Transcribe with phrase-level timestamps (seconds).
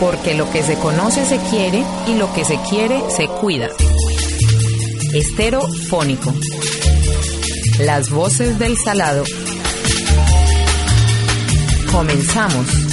[0.00, 3.68] Porque lo que se conoce se quiere y lo que se quiere se cuida.
[5.12, 6.32] Estero fónico.
[7.80, 9.24] Las voces del salado.
[11.90, 12.87] Comenzamos.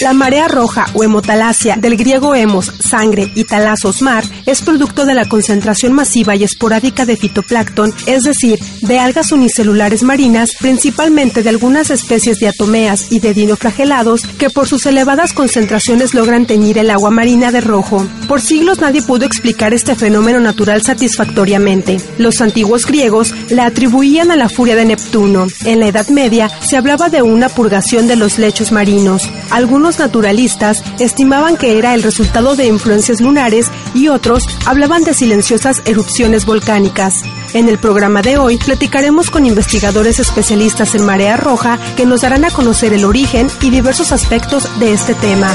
[0.00, 5.14] La marea roja o hemotalasia, del griego hemos, sangre, y talasos, mar, es producto de
[5.14, 11.50] la concentración masiva y esporádica de fitoplancton, es decir, de algas unicelulares marinas, principalmente de
[11.50, 16.90] algunas especies de atomeas y de dinoflagelados, que por sus elevadas concentraciones logran teñir el
[16.90, 18.04] agua marina de rojo.
[18.26, 21.98] Por siglos nadie pudo explicar este fenómeno natural satisfactoriamente.
[22.18, 25.46] Los antiguos griegos la atribuían a la furia de Neptuno.
[25.64, 29.30] En la Edad Media se hablaba de una purgación de los lechos marinos.
[29.50, 35.82] Algunos naturalistas estimaban que era el resultado de influencias lunares y otros hablaban de silenciosas
[35.84, 37.22] erupciones volcánicas.
[37.52, 42.44] En el programa de hoy platicaremos con investigadores especialistas en marea roja que nos darán
[42.44, 45.50] a conocer el origen y diversos aspectos de este tema.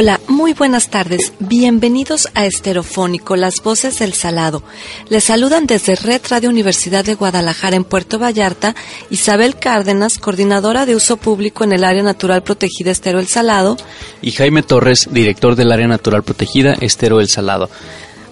[0.00, 1.32] Hola, muy buenas tardes.
[1.40, 4.62] Bienvenidos a Esterofónico, las voces del salado.
[5.08, 8.76] Les saludan desde Red Radio Universidad de Guadalajara en Puerto Vallarta,
[9.10, 13.76] Isabel Cárdenas, coordinadora de uso público en el área natural protegida Estero El Salado.
[14.22, 17.68] Y Jaime Torres, director del área natural protegida Estero El Salado.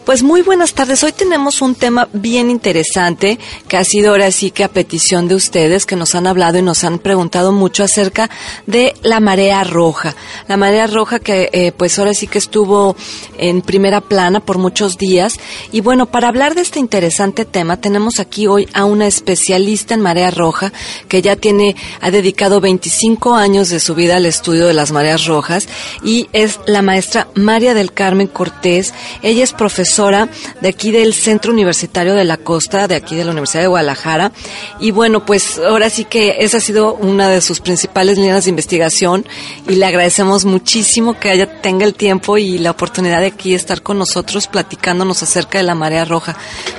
[0.06, 1.02] Pues muy buenas tardes.
[1.02, 5.34] Hoy tenemos un tema bien interesante que ha sido ahora sí que a petición de
[5.34, 8.30] ustedes que nos han hablado y nos han preguntado mucho acerca
[8.68, 10.14] de la marea roja.
[10.46, 12.94] La marea roja que eh, pues ahora sí que estuvo
[13.36, 15.40] en primera plana por muchos días.
[15.72, 20.02] Y bueno, para hablar de este interesante tema tenemos aquí hoy a una especialista en
[20.02, 20.72] marea roja
[21.08, 25.26] que ya tiene, ha dedicado 25 años de su vida al estudio de las mareas
[25.26, 25.66] rojas
[26.04, 28.94] y es la maestra María del Carmen Cortés.
[29.24, 33.30] Ella es profesora de aquí del Centro Universitario de la Costa, de aquí de la
[33.30, 34.30] Universidad de Guadalajara.
[34.78, 38.50] Y bueno, pues ahora sí que esa ha sido una de sus principales líneas de
[38.50, 39.26] investigación
[39.66, 43.80] y le agradecemos muchísimo que ella tenga el tiempo y la oportunidad de aquí estar
[43.80, 46.36] con nosotros platicándonos acerca de la marea roja.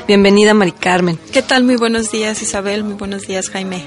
[0.08, 1.20] Bienvenida, Mari Carmen.
[1.32, 1.64] ¿Qué tal?
[1.64, 2.84] Muy buenos días, Isabel.
[2.84, 3.84] Muy buenos días, Jaime.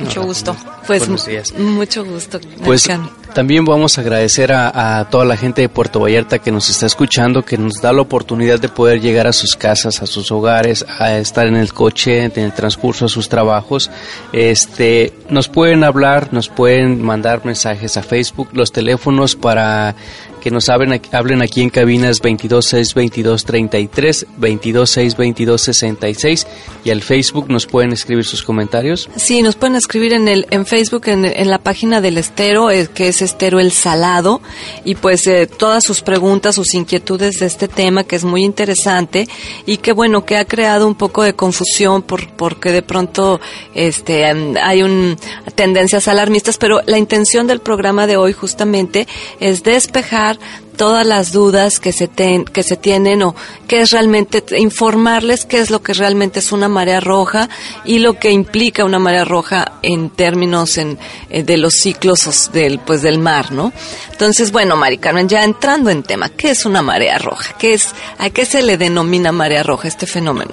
[0.00, 0.56] Mucho gusto.
[0.88, 1.52] Pues Buenos días.
[1.56, 2.40] mucho gusto.
[2.64, 2.88] Pues
[3.32, 7.44] también vamos a agradecer a, toda la gente de Puerto Vallarta que nos está escuchando,
[7.44, 11.18] que nos da la oportunidad de poder llegar a sus casas, a sus hogares, a
[11.18, 13.90] estar en el coche, en el transcurso a sus trabajos.
[14.32, 19.94] Este, nos pueden hablar, nos pueden mandar mensajes a Facebook, los teléfonos para
[20.42, 26.46] que nos hablen, hablen aquí en cabinas 226-2233, 226-2266
[26.84, 29.08] y al Facebook nos pueden escribir sus comentarios.
[29.16, 32.88] Sí, nos pueden escribir en el en Facebook en, en la página del Estero, eh,
[32.92, 34.40] que es Estero el Salado
[34.84, 39.28] y pues eh, todas sus preguntas, sus inquietudes de este tema que es muy interesante
[39.66, 43.40] y que bueno, que ha creado un poco de confusión por porque de pronto
[43.74, 45.16] este hay un
[45.54, 49.06] tendencias alarmistas, pero la intención del programa de hoy justamente
[49.40, 50.38] es despejar
[50.76, 53.34] todas las dudas que se, que se tienen o
[53.66, 57.48] qué es realmente, informarles qué es lo que realmente es una marea roja
[57.84, 60.98] y lo que implica una marea roja en términos en,
[61.30, 63.72] eh, de los ciclos del, pues, del mar, ¿no?
[64.10, 67.54] Entonces, bueno, Mari Carmen, ya entrando en tema, ¿qué es una marea roja?
[67.58, 70.50] ¿Qué es, ¿A qué se le denomina marea roja este fenómeno?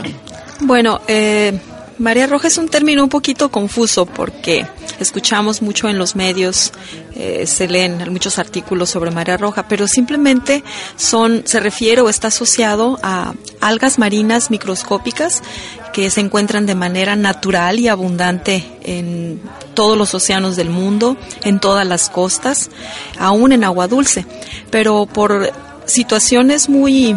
[0.61, 1.57] Bueno, eh,
[1.99, 4.65] Marea roja es un término un poquito confuso porque
[5.01, 6.71] escuchamos mucho en los medios,
[7.13, 10.63] eh, se leen muchos artículos sobre marea roja, pero simplemente
[10.95, 15.43] son, se refiere o está asociado a algas marinas microscópicas
[15.91, 19.41] que se encuentran de manera natural y abundante en
[19.73, 22.69] todos los océanos del mundo, en todas las costas,
[23.17, 24.25] aún en agua dulce,
[24.71, 25.51] pero por
[25.85, 27.09] situaciones muy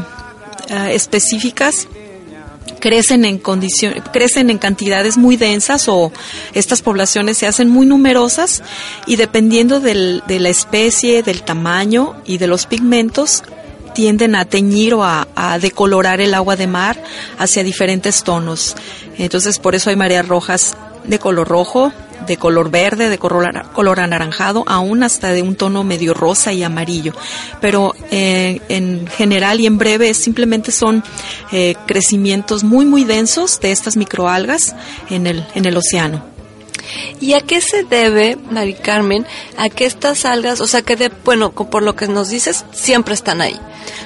[0.68, 1.86] eh, específicas
[2.82, 6.10] crecen en condiciones, crecen en cantidades muy densas o
[6.52, 8.60] estas poblaciones se hacen muy numerosas
[9.06, 13.44] y dependiendo del, de la especie, del tamaño y de los pigmentos,
[13.94, 17.00] tienden a teñir o a, a, decolorar el agua de mar
[17.38, 18.74] hacia diferentes tonos.
[19.16, 21.92] Entonces, por eso hay mareas rojas de color rojo,
[22.26, 26.62] de color verde, de color, color anaranjado, aún hasta de un tono medio rosa y
[26.62, 27.12] amarillo.
[27.60, 31.02] Pero eh, en general y en breve simplemente son
[31.50, 34.74] eh, crecimientos muy muy densos de estas microalgas
[35.10, 36.32] en el, en el océano.
[37.20, 39.24] ¿Y a qué se debe, Mari Carmen,
[39.56, 43.14] a que estas algas, o sea, que de, bueno, por lo que nos dices, siempre
[43.14, 43.58] están ahí?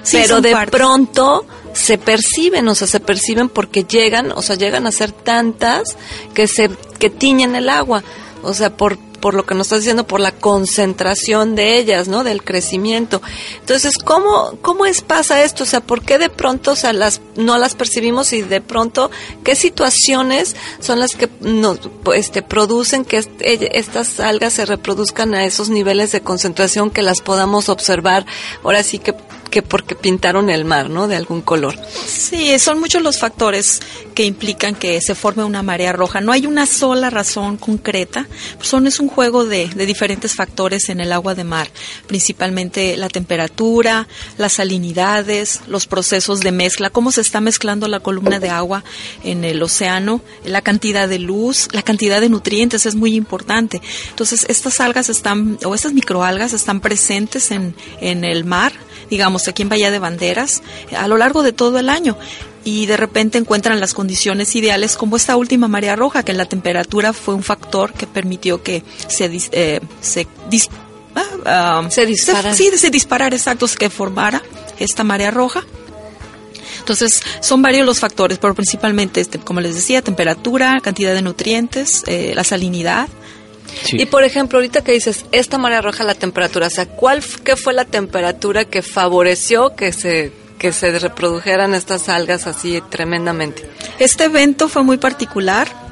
[0.03, 1.47] Sí, pero de pronto
[1.77, 5.97] se perciben, o sea, se perciben porque llegan, o sea, llegan a ser tantas
[6.35, 8.03] que se que tiñen el agua,
[8.43, 12.23] o sea, por por lo que nos estás diciendo, por la concentración de ellas, ¿no?
[12.23, 13.21] Del crecimiento.
[13.59, 15.65] Entonces, ¿cómo, cómo es pasa esto?
[15.65, 19.11] O sea, ¿por qué de pronto, o sea, las, no las percibimos y de pronto,
[19.43, 21.81] qué situaciones son las que nos,
[22.15, 27.21] este, producen que est estas algas se reproduzcan a esos niveles de concentración que las
[27.21, 28.27] podamos observar?
[28.63, 29.15] Ahora sí que
[29.51, 31.09] que porque pintaron el mar, ¿no?
[31.09, 31.75] De algún color.
[32.07, 33.81] Sí, son muchos los factores
[34.15, 36.21] que implican que se forme una marea roja.
[36.21, 38.27] No hay una sola razón concreta.
[38.61, 41.69] Son es un juego de, diferentes factores en el agua de mar,
[42.07, 44.09] principalmente la temperatura,
[44.39, 48.85] las salinidades, los procesos de mezcla, cómo se está mezclando la columna de agua
[49.23, 53.81] en el océano, la cantidad de luz, la cantidad de nutrientes es muy importante.
[54.11, 58.73] Entonces, estas algas están, o estas microalgas están presentes en, en el mar,
[59.11, 60.63] digamos, aquí en Bahía de Banderas,
[60.97, 62.17] a lo largo de todo el año.
[62.65, 67.13] Y de repente encuentran las condiciones ideales, como esta última marea roja, que la temperatura
[67.13, 70.69] fue un factor que permitió que se, eh, se, dis,
[71.15, 72.55] uh, se disparara.
[72.55, 74.43] Se, sí, se disparara, exacto, que formara
[74.79, 75.65] esta marea roja.
[76.81, 82.03] Entonces, son varios los factores, pero principalmente, este, como les decía, temperatura, cantidad de nutrientes,
[82.07, 83.09] eh, la salinidad,
[83.85, 84.01] Sí.
[84.01, 87.57] Y por ejemplo, ahorita que dices, esta marea roja, la temperatura, o sea, ¿cuál qué
[87.57, 93.69] fue la temperatura que favoreció que se que se reprodujeran estas algas así tremendamente?
[93.99, 95.87] Este evento fue muy particular.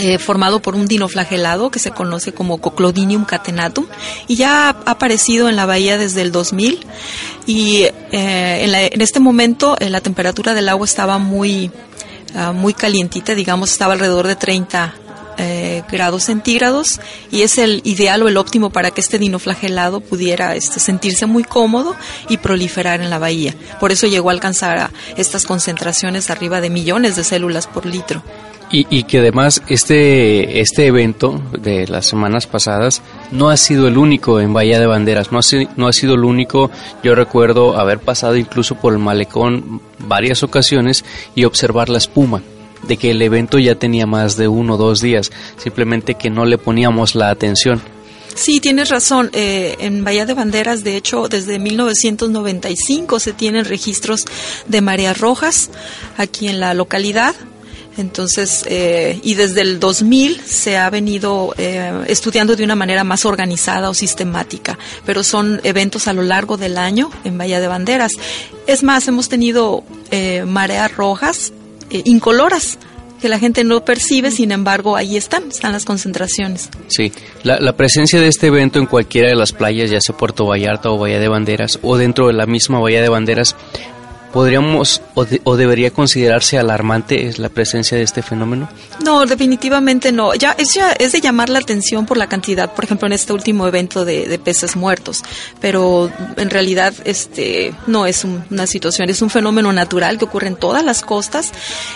[0.00, 3.84] Eh, formado por un dinoflagelado que se conoce como Coclodinium catenatum
[4.28, 6.86] y ya ha aparecido en la bahía desde el 2000
[7.46, 11.72] y eh, en, la, en, este momento eh, la temperatura del agua estaba muy,
[12.36, 14.94] uh, muy calientita, digamos, estaba alrededor de 30
[15.38, 17.00] eh, grados centígrados
[17.30, 21.44] y es el ideal o el óptimo para que este dinoflagelado pudiera este, sentirse muy
[21.44, 21.94] cómodo
[22.28, 23.54] y proliferar en la bahía.
[23.78, 28.22] Por eso llegó a alcanzar estas concentraciones arriba de millones de células por litro.
[28.70, 33.00] Y, que además este, este evento de las semanas pasadas
[33.30, 35.42] no ha sido el único en Bahía de Banderas, no ha,
[35.76, 36.70] no ha sido el único,
[37.02, 41.02] yo recuerdo haber pasado incluso por el malecón varias ocasiones
[41.34, 42.42] y observar la espuma
[42.88, 46.44] de que el evento ya tenía más de uno o dos días, simplemente que no
[46.44, 47.80] le poníamos la atención.
[48.34, 49.30] Sí, tienes razón.
[49.32, 54.26] Eh, en Bahía de Banderas, de hecho, desde 1995 se tienen registros
[54.66, 55.70] de mareas rojas
[56.16, 57.34] aquí en la localidad.
[57.98, 63.26] Entonces, eh, y desde el 2000 se ha venido eh, estudiando de una manera más
[63.26, 68.12] organizada o sistemática, pero son eventos a lo largo del año en Bahía de Banderas.
[68.68, 69.82] Es más, hemos tenido
[70.12, 71.52] eh, mareas rojas
[71.90, 72.78] eh, incoloras
[73.20, 76.70] que la gente no percibe, sin embargo, ahí están, están las concentraciones.
[76.88, 77.12] Sí,
[77.42, 80.90] la, la, presencia de este evento en cualquiera de las playas, ya sea Puerto Vallarta
[80.90, 83.56] o Bahía de Banderas, o dentro de la misma Bahía de Banderas,
[84.32, 88.68] ¿podríamos o, de, o, debería considerarse alarmante es la presencia de este fenómeno?
[89.04, 90.34] No, definitivamente no.
[90.34, 93.32] Ya es, ya es de llamar la atención por la cantidad, por ejemplo, en este
[93.32, 95.22] último evento de, peces muertos,
[95.60, 100.46] pero en realidad este no es un, una situación, es un fenómeno natural que ocurre
[100.46, 101.52] en todas las costas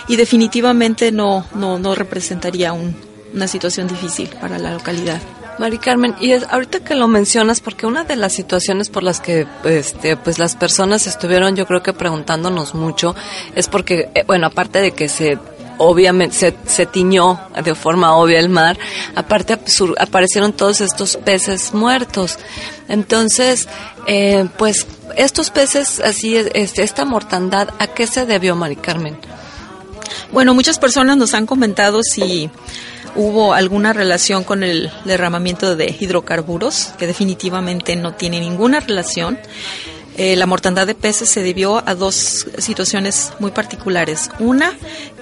[0.09, 2.97] y definitivamente no, no, no representaría un,
[3.33, 5.21] una situación difícil para la localidad.
[5.59, 9.21] Mari Carmen, y es, ahorita que lo mencionas, porque una de las situaciones por las
[9.21, 13.15] que este, pues las personas estuvieron, yo creo que preguntándonos mucho,
[13.55, 15.39] es porque, eh, bueno, aparte de que se
[15.79, 18.79] obviamente se, se, tiñó de forma obvia el mar,
[19.17, 22.39] aparte sur, aparecieron todos estos peces muertos.
[22.89, 23.69] Entonces,
[24.07, 29.19] eh, pues estos peces, así, este, esta mortandad, ¿a qué se debió, Mari Carmen?
[30.33, 32.51] Bueno, muchas personas nos han comentado si
[33.15, 39.39] hubo alguna relación con el derramamiento de hidrocarburos, que definitivamente no tiene ninguna relación.
[40.17, 44.31] Eh, la mortandad de peces se debió a dos situaciones muy particulares.
[44.39, 44.73] Una,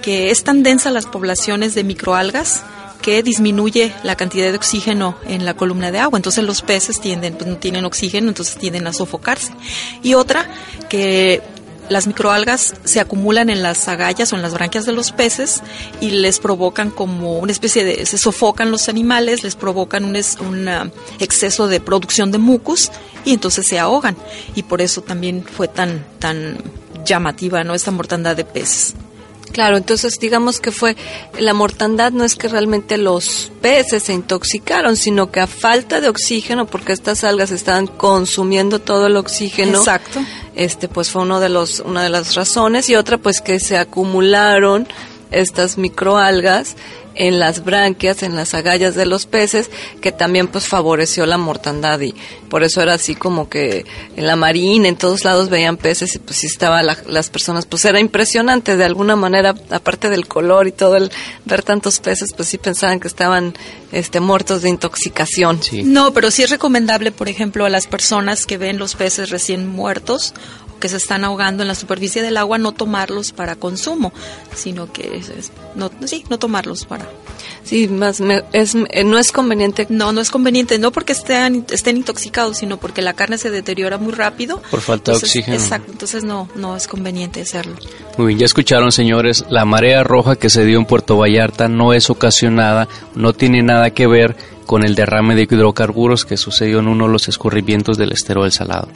[0.01, 2.63] que es tan densa las poblaciones de microalgas
[3.01, 6.17] que disminuye la cantidad de oxígeno en la columna de agua.
[6.17, 9.53] Entonces los peces tienden, pues no tienen oxígeno, entonces tienden a sofocarse.
[10.03, 10.49] Y otra,
[10.89, 11.41] que
[11.89, 15.61] las microalgas se acumulan en las agallas o en las branquias de los peces
[15.99, 20.67] y les provocan como una especie de, se sofocan los animales, les provocan un, un
[20.67, 22.91] ah, exceso de producción de mucus
[23.25, 24.15] y entonces se ahogan.
[24.55, 26.57] Y por eso también fue tan, tan
[27.05, 27.73] llamativa, ¿no?
[27.73, 28.95] Esta mortandad de peces.
[29.51, 30.95] Claro, entonces digamos que fue
[31.39, 36.09] la mortandad no es que realmente los peces se intoxicaron, sino que a falta de
[36.09, 39.79] oxígeno, porque estas algas estaban consumiendo todo el oxígeno.
[39.79, 40.19] Exacto.
[40.55, 43.77] Este, pues fue uno de los, una de las razones y otra, pues que se
[43.77, 44.87] acumularon
[45.31, 46.75] estas microalgas
[47.15, 49.69] en las branquias, en las agallas de los peces,
[49.99, 52.15] que también pues favoreció la mortandad y
[52.49, 53.85] por eso era así como que
[54.15, 57.83] en la marina, en todos lados veían peces y pues sí estaba las personas, pues
[57.85, 61.11] era impresionante de alguna manera, aparte del color y todo el
[61.45, 63.53] ver tantos peces, pues sí pensaban que estaban
[63.91, 65.59] este muertos de intoxicación.
[65.83, 69.67] No, pero sí es recomendable, por ejemplo, a las personas que ven los peces recién
[69.67, 70.33] muertos
[70.81, 74.11] que se están ahogando en la superficie del agua, no tomarlos para consumo,
[74.53, 75.21] sino que
[75.75, 77.07] no, sí, no tomarlos para.
[77.63, 78.19] Sí, más
[78.51, 79.87] es, eh, no es conveniente.
[79.89, 83.97] No, no es conveniente, no porque estén, estén intoxicados, sino porque la carne se deteriora
[83.97, 84.61] muy rápido.
[84.69, 85.55] Por falta de oxígeno.
[85.55, 87.75] Exacto, entonces no, no es conveniente hacerlo.
[88.17, 91.93] Muy bien, ya escucharon, señores, la marea roja que se dio en Puerto Vallarta no
[91.93, 94.35] es ocasionada, no tiene nada que ver
[94.65, 98.51] con el derrame de hidrocarburos que sucedió en uno de los escurrimientos del estero del
[98.51, 98.87] Salado.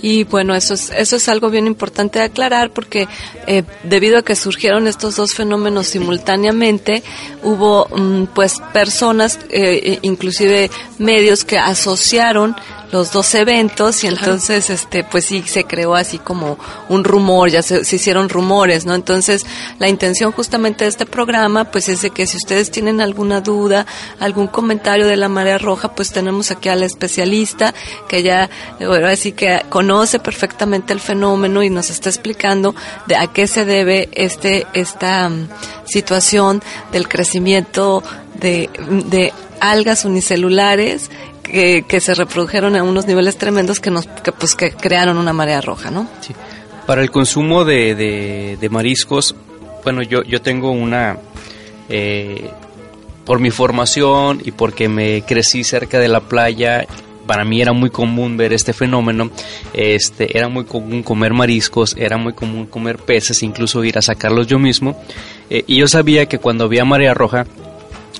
[0.00, 3.08] Y bueno, eso es, eso es algo bien importante de aclarar porque
[3.46, 7.02] eh, debido a que surgieron estos dos fenómenos simultáneamente,
[7.42, 12.56] hubo mm, pues personas, eh, inclusive medios que asociaron
[12.96, 17.62] los dos eventos y entonces este pues sí se creó así como un rumor, ya
[17.62, 18.94] se, hicieron rumores, ¿no?
[18.94, 19.44] Entonces
[19.78, 23.84] la intención justamente de este programa pues es de que si ustedes tienen alguna duda,
[24.18, 27.74] algún comentario de la marea roja, pues tenemos aquí al especialista
[28.08, 28.48] que ya
[28.78, 32.74] bueno, así que conoce perfectamente el fenómeno y nos está explicando
[33.06, 35.48] de a qué se debe este esta mm,
[35.84, 36.62] situación
[36.92, 38.02] del crecimiento
[38.40, 38.70] de,
[39.10, 41.10] de algas unicelulares
[41.46, 45.60] que, se reprodujeron a unos niveles tremendos que nos que, pues que crearon una marea
[45.60, 46.08] roja, ¿no?
[46.20, 46.34] Sí.
[46.86, 47.94] Para el consumo de,
[48.60, 49.34] de, mariscos,
[49.82, 51.18] bueno, yo, yo tengo una
[51.88, 52.50] eh,
[53.24, 56.86] por mi formación y porque me crecí cerca de la playa
[57.26, 59.30] para mí era muy común ver este fenómeno,
[59.74, 64.46] este, era muy común comer mariscos, era muy común comer peces, incluso ir a sacarlos
[64.46, 64.96] yo mismo,
[65.50, 67.46] eh, y yo sabía que cuando había marea roja,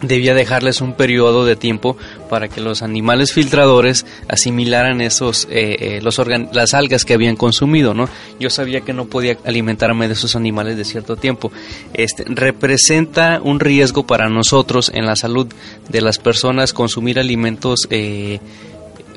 [0.03, 1.97] debía dejarles un periodo de tiempo
[2.29, 6.21] para que los animales filtradores asimilaran esos eh, eh, los
[6.53, 10.77] las algas que habían consumido no yo sabía que no podía alimentarme de esos animales
[10.77, 11.51] de cierto tiempo.
[11.95, 15.47] Este representa un riesgo para nosotros en la salud
[15.89, 18.41] de las personas consumir alimentos eh,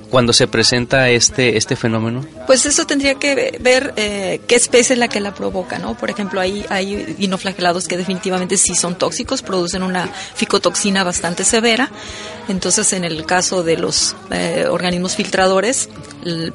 [0.09, 2.25] cuando se presenta este, este fenómeno?
[2.47, 5.95] Pues eso tendría que ver eh, qué especie es la que la provoca, ¿no?
[5.95, 11.91] Por ejemplo, hay, hay dinoflagelados que definitivamente sí son tóxicos, producen una ficotoxina bastante severa.
[12.47, 15.89] Entonces, en el caso de los eh, organismos filtradores,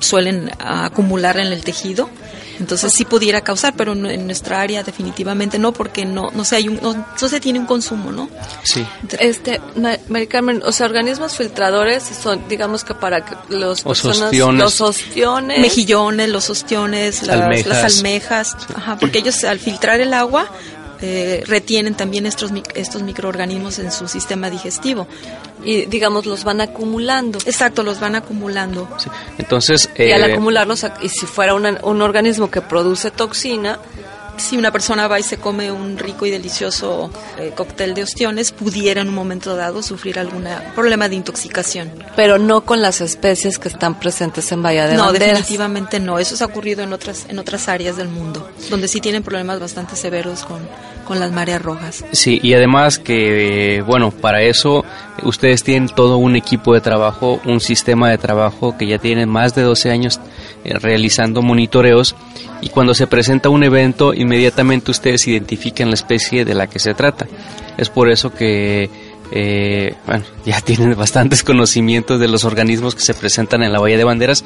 [0.01, 2.11] suelen acumular en el tejido
[2.59, 6.69] entonces sí pudiera causar, pero en nuestra área definitivamente no, porque no, no sé, hay
[6.69, 8.29] un, no, se tiene un consumo, ¿no?
[8.63, 8.87] Sí.
[9.19, 9.61] Este,
[10.09, 15.61] Mari Carmen, o sea, organismos filtradores son, digamos que para que los personas, los ostiones,
[15.61, 20.49] mejillones, los ostiones, las almejas, las almejas ajá, porque ellos al filtrar el agua
[21.07, 25.07] eh, retienen también estos, estos microorganismos en su sistema digestivo.
[25.63, 27.39] Y digamos, los van acumulando.
[27.45, 28.89] Exacto, los van acumulando.
[29.37, 29.91] Entonces...
[29.99, 33.79] y al eh, acumularlos, y si fuera un organismo que produce toxina,
[34.37, 38.53] si una persona va y se come un rico y delicioso eh, cóctel de ostiones,
[38.53, 41.91] pudiera en un momento dado sufrir algún problema de intoxicación.
[42.17, 46.19] Pero no con las especies que están presentes en Bahía de No, definitivamente no.
[46.19, 49.97] Eso ha ocurrido en otras, en otras áreas del mundo, donde sí tienen problemas bastante
[49.97, 50.61] severos con,
[51.05, 52.05] con las mareas rojas.
[52.13, 54.85] Sí, y además que, bueno, para eso
[55.23, 59.55] ustedes tienen todo un equipo de trabajo, un sistema de trabajo que ya tiene más
[59.55, 60.21] de 12 años
[60.65, 62.17] eh, realizando monitoreos
[62.61, 66.95] y cuando se presenta un evento inmediatamente ustedes identifican la especie de la que se
[66.95, 67.27] trata.
[67.77, 68.89] Es por eso que
[69.31, 73.97] eh, bueno, ya tienen bastantes conocimientos de los organismos que se presentan en la Bahía
[73.97, 74.45] de Banderas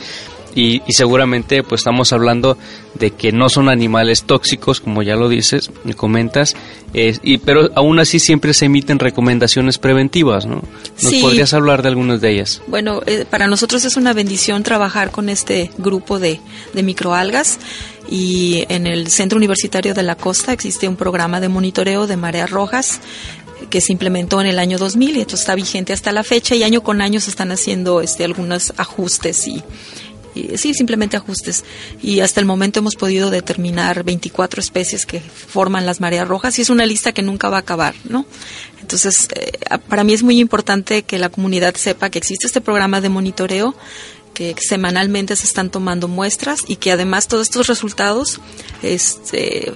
[0.55, 2.59] y, seguramente pues estamos hablando
[2.95, 6.57] de que no son animales tóxicos como ya lo dices me comentas
[6.93, 10.63] y pero aún así siempre se emiten recomendaciones preventivas no
[11.03, 15.11] nos podrías hablar de algunas de ellas bueno eh, para nosotros es una bendición trabajar
[15.11, 16.41] con este grupo de,
[16.73, 17.61] de microalgas
[18.11, 22.51] y en el Centro Universitario de la Costa existe un programa de monitoreo de mareas
[22.51, 23.01] rojas
[23.71, 26.63] que se implementó en el año 2000 y esto está vigente hasta la fecha y
[26.63, 29.63] año con año se están haciendo este algunos ajustes y
[30.35, 31.65] y, sí, simplemente ajustes.
[32.03, 36.63] Y hasta el momento hemos podido determinar 24 especies que forman las mareas rojas y
[36.63, 38.27] es una lista que nunca va a acabar, ¿no?
[38.81, 39.53] Entonces, eh,
[39.89, 43.75] para mí es muy importante que la comunidad sepa que existe este programa de monitoreo
[44.35, 48.41] que semanalmente se están tomando muestras y que además todos estos resultados
[48.83, 49.73] este,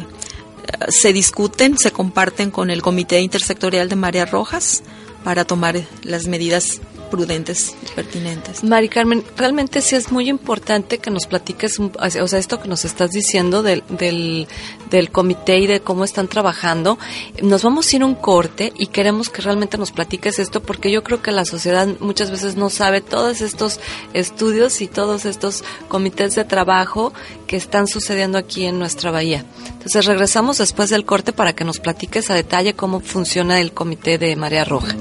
[0.89, 4.83] se discuten, se comparten con el Comité Intersectorial de Mareas Rojas
[5.25, 6.81] para tomar las medidas
[7.13, 8.65] prudentes y pertinentes.
[8.65, 12.87] Mari Carmen, realmente sí es muy importante que nos platiques, o sea, esto que nos
[12.87, 14.49] estás diciendo del, del,
[14.89, 16.99] del comité y de cómo están trabajando.
[17.43, 21.05] Nos vamos a ir un corte y queremos que realmente nos platiques esto porque yo
[21.05, 23.79] creo que la sociedad muchas veces no sabe todos estos
[24.15, 27.13] estudios y todos estos comités de trabajo
[27.47, 29.45] que están sucediendo aquí en nuestra bahía.
[29.67, 34.17] Entonces regresamos después del corte para que nos platiques a detalle cómo funciona el comité
[34.17, 34.97] de Marea Roja.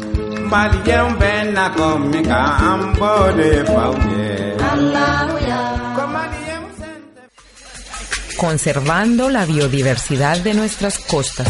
[8.36, 11.48] Conservando la biodiversidad de nuestras costas.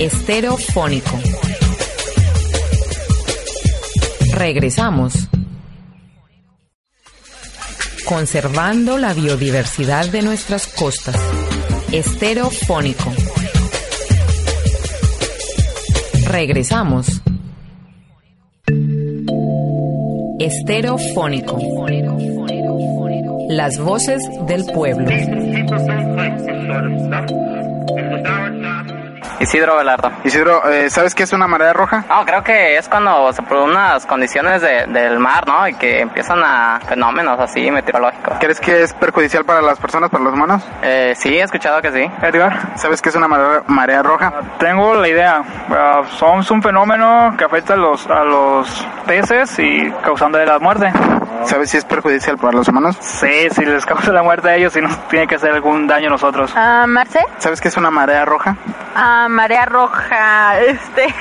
[0.00, 1.20] Estereofónico.
[4.32, 5.28] Regresamos.
[8.06, 11.14] Conservando la biodiversidad de nuestras costas.
[11.92, 13.12] Estereofónico.
[16.24, 17.22] Regresamos.
[20.46, 21.58] Estereofónico.
[23.48, 25.08] Las voces del pueblo.
[29.40, 30.10] Isidro Velardo.
[30.24, 32.04] Isidro, eh, ¿sabes qué es una marea roja?
[32.08, 35.68] No, creo que es cuando se producen unas condiciones de, del mar, ¿no?
[35.68, 38.38] Y que empiezan a fenómenos así meteorológicos.
[38.40, 40.62] ¿Crees que es perjudicial para las personas, para los humanos?
[40.82, 42.10] Eh, sí, he escuchado que sí.
[42.22, 42.76] Edgar.
[42.76, 44.32] ¿Sabes qué es una marea, marea roja?
[44.58, 45.42] Tengo la idea.
[45.68, 50.92] Uh, son un fenómeno que afecta a los, a los peces y causando la muerte.
[51.44, 52.96] ¿Sabes si es perjudicial para los humanos?
[53.00, 56.08] Sí, si les causa la muerte a ellos y nos tiene que hacer algún daño
[56.08, 56.52] a nosotros.
[56.56, 57.20] Ah, Marce.
[57.38, 58.56] ¿Sabes qué es una marea roja?
[58.94, 61.06] Ah, marea roja, este,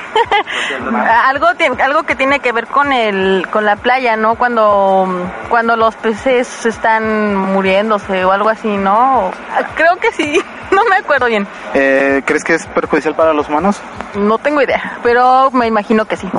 [1.25, 1.47] algo
[1.83, 4.35] algo que tiene que ver con el, con la playa, ¿no?
[4.35, 5.07] Cuando,
[5.49, 9.31] cuando los peces están muriéndose o algo así, ¿no?
[9.75, 11.47] Creo que sí, no me acuerdo bien.
[11.73, 13.81] Eh, ¿Crees que es perjudicial para los humanos?
[14.15, 16.29] No tengo idea, pero me imagino que sí,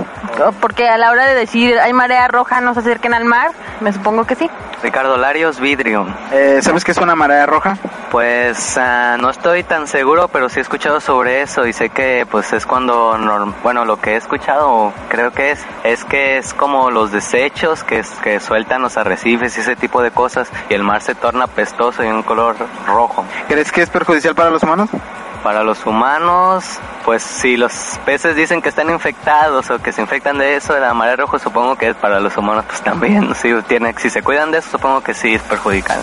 [0.60, 3.92] porque a la hora de decir hay marea roja, no se acerquen al mar, me
[3.92, 4.50] supongo que sí.
[4.82, 6.06] Ricardo Larios Vidrio.
[6.32, 7.76] Eh, ¿Sabes qué es una marea roja?
[8.10, 12.26] Pues uh, no estoy tan seguro, pero sí he escuchado sobre eso y sé que
[12.30, 13.18] pues es cuando,
[13.62, 18.02] bueno, lo que he escuchado creo que es, es que es como los desechos que,
[18.22, 22.04] que sueltan los arrecifes y ese tipo de cosas y el mar se torna pestoso
[22.04, 23.24] y un color rojo.
[23.48, 24.90] ¿Crees que es perjudicial para los humanos?
[25.46, 27.72] Para los humanos, pues si los
[28.04, 31.38] peces dicen que están infectados o que se infectan de eso, de la marea roja,
[31.38, 33.32] supongo que es para los humanos pues también.
[33.36, 36.02] Si, tiene, si se cuidan de eso, supongo que sí es perjudicial.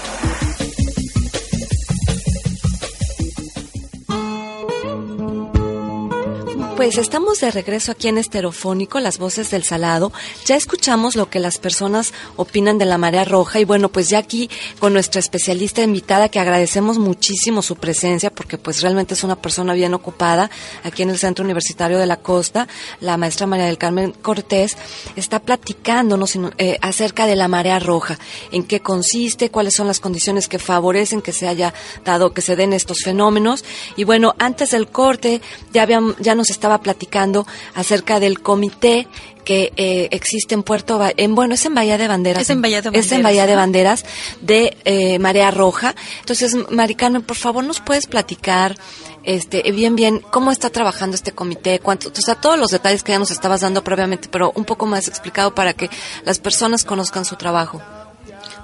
[6.84, 10.12] Pues estamos de regreso aquí en Esterofónico, las voces del salado.
[10.46, 14.18] Ya escuchamos lo que las personas opinan de la marea roja y bueno, pues ya
[14.18, 19.38] aquí con nuestra especialista invitada que agradecemos muchísimo su presencia porque pues realmente es una
[19.38, 20.52] persona bien ocupada
[20.84, 22.68] aquí en el Centro Universitario de la Costa,
[23.00, 24.76] la maestra María del Carmen Cortés
[25.16, 28.20] está platicándonos eh, acerca de la marea roja,
[28.52, 32.58] en qué consiste, cuáles son las condiciones que favorecen que se haya dado, que se
[32.58, 33.64] den estos fenómenos.
[33.96, 35.42] Y bueno, antes del corte
[35.72, 39.08] ya, habían, ya nos estaba platicando acerca del comité
[39.44, 42.62] que eh, existe en Puerto ba en bueno es en Bahía de Banderas es en
[42.62, 44.06] Bahía de Banderas es en Bahía de Banderas
[44.42, 45.96] de eh, Marea Roja.
[46.22, 48.78] Entonces Maricarmen por favor nos puedes platicar
[49.24, 53.12] este bien bien cómo está trabajando este comité cuánto o sea todos los detalles que
[53.12, 55.90] ya nos estabas dando previamente pero un poco más explicado para que
[56.26, 57.82] las personas conozcan su trabajo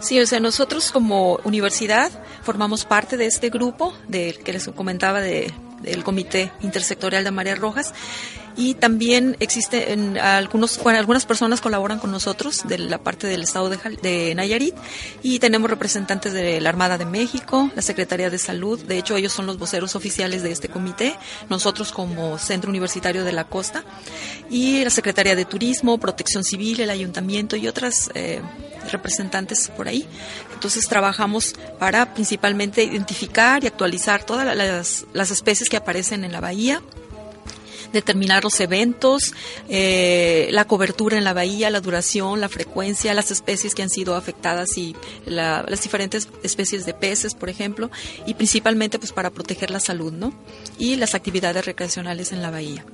[0.01, 2.09] Sí, o sea, nosotros como universidad
[2.43, 7.59] formamos parte de este grupo del que les comentaba de, del Comité Intersectorial de Mareas
[7.59, 7.93] Rojas.
[8.57, 13.77] Y también existen algunos algunas personas colaboran con nosotros de la parte del estado de,
[14.01, 14.75] de, Nayarit.
[15.23, 19.31] Y tenemos representantes de la Armada de México, la Secretaría de Salud, de hecho ellos
[19.31, 21.15] son los voceros oficiales de este comité,
[21.49, 23.85] nosotros como Centro Universitario de la Costa.
[24.49, 28.41] Y la Secretaría de Turismo, Protección Civil, el Ayuntamiento y otras eh,
[28.91, 30.05] representantes por ahí.
[30.53, 36.39] Entonces trabajamos para principalmente identificar y actualizar todas las, las especies que aparecen en la
[36.39, 36.81] bahía
[37.91, 39.33] determinar los eventos,
[39.67, 44.15] eh, la cobertura en la bahía, la duración, la frecuencia, las especies que han sido
[44.15, 47.89] afectadas y la, las diferentes especies de peces, por ejemplo,
[48.25, 50.33] y principalmente pues para proteger la salud, ¿no?
[50.77, 52.85] Y las actividades recreacionales en la bahía.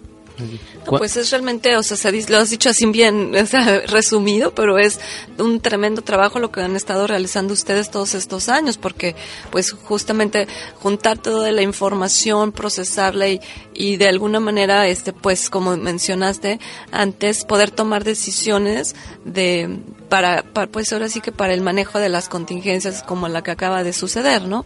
[0.86, 4.78] Pues es realmente, o sea, se, lo has dicho así bien o sea, resumido, pero
[4.78, 5.00] es
[5.38, 9.16] un tremendo trabajo lo que han estado realizando ustedes todos estos años, porque
[9.52, 10.48] pues justamente
[10.80, 13.42] juntar toda la información, procesarla y,
[13.74, 16.60] y de alguna manera, este, pues como mencionaste
[16.92, 22.10] antes, poder tomar decisiones de para, para pues ahora sí que para el manejo de
[22.10, 24.66] las contingencias como la que acaba de suceder, ¿no?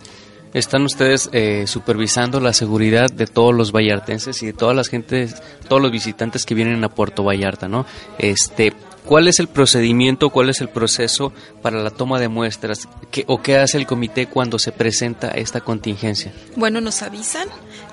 [0.53, 5.41] Están ustedes eh, supervisando la seguridad de todos los vallartenses y de todas las gentes,
[5.67, 7.85] todos los visitantes que vienen a Puerto Vallarta, ¿no?
[8.17, 8.73] Este,
[9.09, 13.41] ¿cuál es el procedimiento, cuál es el proceso para la toma de muestras ¿Qué, o
[13.41, 16.31] qué hace el comité cuando se presenta esta contingencia?
[16.55, 17.47] Bueno, nos avisan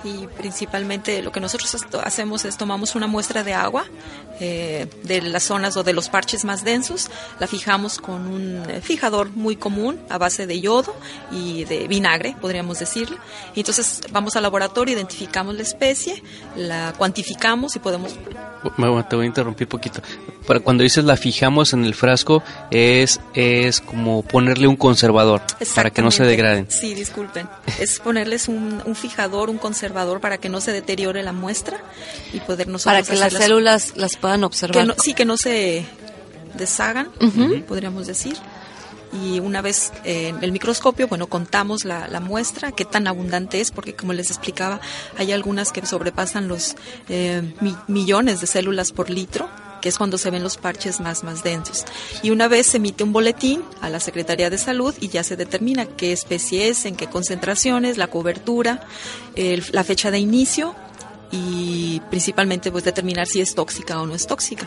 [0.05, 1.74] y principalmente lo que nosotros
[2.05, 3.87] hacemos es tomamos una muestra de agua
[4.38, 9.31] eh, de las zonas o de los parches más densos, la fijamos con un fijador
[9.31, 10.94] muy común a base de yodo
[11.33, 13.16] y de vinagre, podríamos decirle.
[13.55, 16.22] Y entonces vamos al laboratorio, identificamos la especie,
[16.55, 18.14] la cuantificamos y podemos...
[19.09, 20.02] te voy a interrumpir un poquito.
[20.46, 25.42] Para cuando dices la fijamos en el frasco, es, es como ponerle un conservador
[25.75, 26.66] para que no se degraden.
[26.69, 27.49] Sí, disculpen.
[27.79, 31.79] Es ponerles un, un fijador, un conservador para que no se deteriore la muestra
[32.33, 32.95] y poder nosotros...
[32.95, 34.95] Para que las células las observar.
[34.99, 35.85] sí, que no se
[36.57, 37.11] deshagan,
[37.66, 38.37] podríamos decir.
[39.23, 43.95] Y una vez en el microscopio, bueno, contamos la, muestra, qué tan abundante es, porque
[43.95, 44.81] como les explicaba,
[45.16, 46.77] hay algunas que sobrepasan los
[47.09, 47.42] eh,
[47.87, 49.49] millones de células por litro
[49.81, 51.85] que es cuando se ven los parches más, más densos.
[52.23, 55.37] Y una vez se emite un boletín a la Secretaría de Salud y ya se
[55.37, 58.87] determina qué especie es, en qué concentraciones, la cobertura,
[59.35, 60.75] la fecha de inicio
[61.31, 64.67] y principalmente pues determinar si es tóxica o no es tóxica.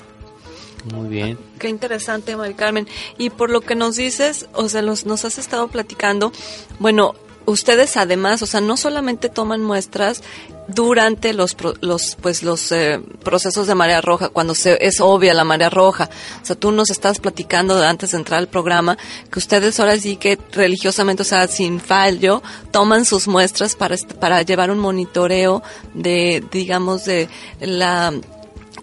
[0.93, 1.38] Muy bien.
[1.60, 2.88] Qué interesante, Mari Carmen.
[3.17, 6.32] Y por lo que nos dices, o sea, nos, nos has estado platicando,
[6.80, 10.21] bueno, ustedes además, o sea, no solamente toman muestras
[10.67, 15.43] durante los, los pues los eh, procesos de marea roja cuando se, es obvia la
[15.43, 16.10] marea roja.
[16.41, 18.97] O sea tú nos estás platicando antes de entrar al programa
[19.32, 24.41] que ustedes ahora sí que religiosamente o sea sin fallo toman sus muestras para para
[24.43, 28.13] llevar un monitoreo de digamos de la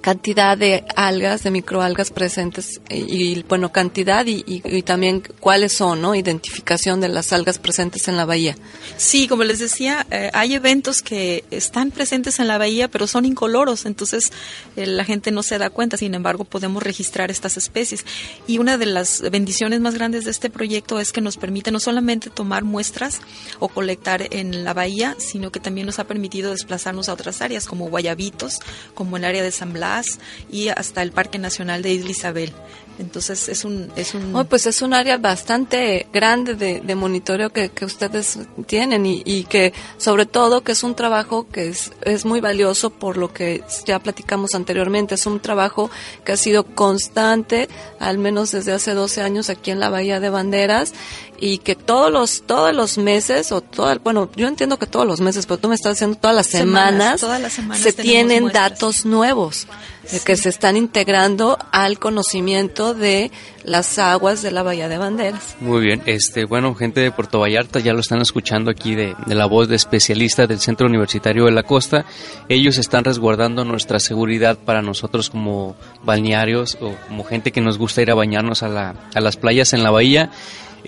[0.07, 6.14] cantidad de algas, de microalgas presentes y, bueno, cantidad y, también cuáles son, ¿no?
[6.14, 8.55] Identificación de las algas presentes en la bahía.
[8.99, 13.25] Sí, como les decía, eh, hay eventos que están presentes en la bahía, pero son
[13.25, 14.31] incoloros, entonces
[14.77, 18.05] eh, la gente no se da cuenta, sin embargo, podemos registrar estas especies.
[18.47, 21.81] Y una de las bendiciones más grandes de este proyecto es que nos permite no
[21.81, 23.19] solamente tomar muestras
[23.59, 27.66] o colectar en la bahía, sino que también nos ha permitido desplazarnos a otras áreas,
[27.66, 28.61] como Guayabitos,
[28.95, 29.73] como el área de San
[30.50, 32.52] y hasta el Parque Nacional de Isla Isabel.
[32.98, 33.90] Entonces es un...
[33.96, 34.46] Es un...
[34.48, 40.62] pues es un área bastante grande de, monitoreo que, ustedes tienen y, que sobre todo
[40.62, 45.14] que es un trabajo que es, es muy valioso por lo que ya platicamos anteriormente.
[45.14, 45.90] Es un trabajo
[46.24, 47.68] que ha sido constante,
[48.00, 50.94] al menos desde hace 12 años aquí en la Bahía de Banderas
[51.38, 55.20] y que todos los todos los meses o todo bueno yo entiendo que todos los
[55.20, 59.04] meses pero tú me estás diciendo todas las semanas, todas las semanas se tienen datos
[59.04, 59.66] nuevos
[60.25, 63.31] que se están integrando al conocimiento de
[63.64, 65.57] las aguas de la Bahía de Banderas.
[65.61, 69.35] Muy bien, este, bueno, gente de Puerto Vallarta ya lo están escuchando aquí de, de
[69.35, 72.05] la voz de especialistas del Centro Universitario de la Costa.
[72.49, 78.03] Ellos están resguardando nuestra seguridad para nosotros como balnearios o como gente que nos gusta
[78.03, 80.31] ir a bañarnos a, la, a las playas en la bahía.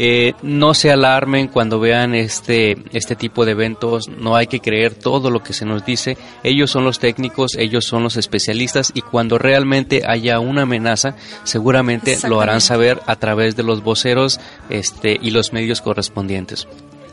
[0.00, 4.94] Eh, no se alarmen cuando vean este, este tipo de eventos, no hay que creer
[4.94, 9.00] todo lo que se nos dice, ellos son los técnicos, ellos son los especialistas y
[9.00, 14.38] cuando realmente haya una amenaza, seguramente lo harán saber a través de los voceros
[14.70, 16.68] este, y los medios correspondientes.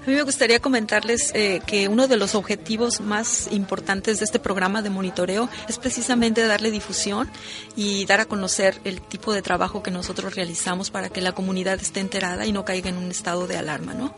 [0.05, 4.37] A mí me gustaría comentarles eh, que uno de los objetivos más importantes de este
[4.37, 7.27] programa de monitoreo es precisamente darle difusión
[7.75, 11.81] y dar a conocer el tipo de trabajo que nosotros realizamos para que la comunidad
[11.81, 14.13] esté enterada y no caiga en un estado de alarma, ¿no?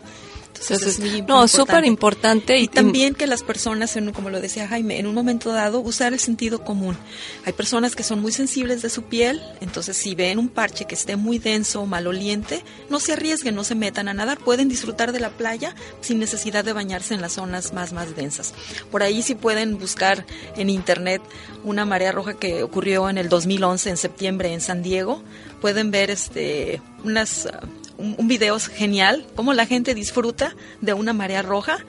[0.62, 2.58] Entonces, no, súper importante.
[2.60, 6.20] Y, también que las personas, como lo decía Jaime, en un momento dado usar el
[6.20, 6.98] sentido común.
[7.46, 10.96] Hay personas que son muy sensibles de su piel, entonces si ven un parche que
[10.96, 15.12] esté muy denso o maloliente, no se arriesguen, no se metan a nadar, pueden disfrutar
[15.12, 18.54] de la playa sin necesidad de bañarse en las zonas más, más densas.
[18.91, 21.22] Por ahí sí pueden buscar en internet
[21.63, 25.22] una marea roja que ocurrió en el 2011, en septiembre, en San Diego.
[25.62, 27.48] Pueden ver este, unas
[27.97, 31.79] un, video genial, cómo la gente disfruta de una marea roja,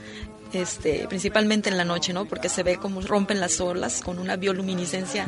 [0.53, 2.25] este, principalmente en la noche, ¿no?
[2.25, 5.27] Porque se ve cómo rompen las olas con una bioluminiscencia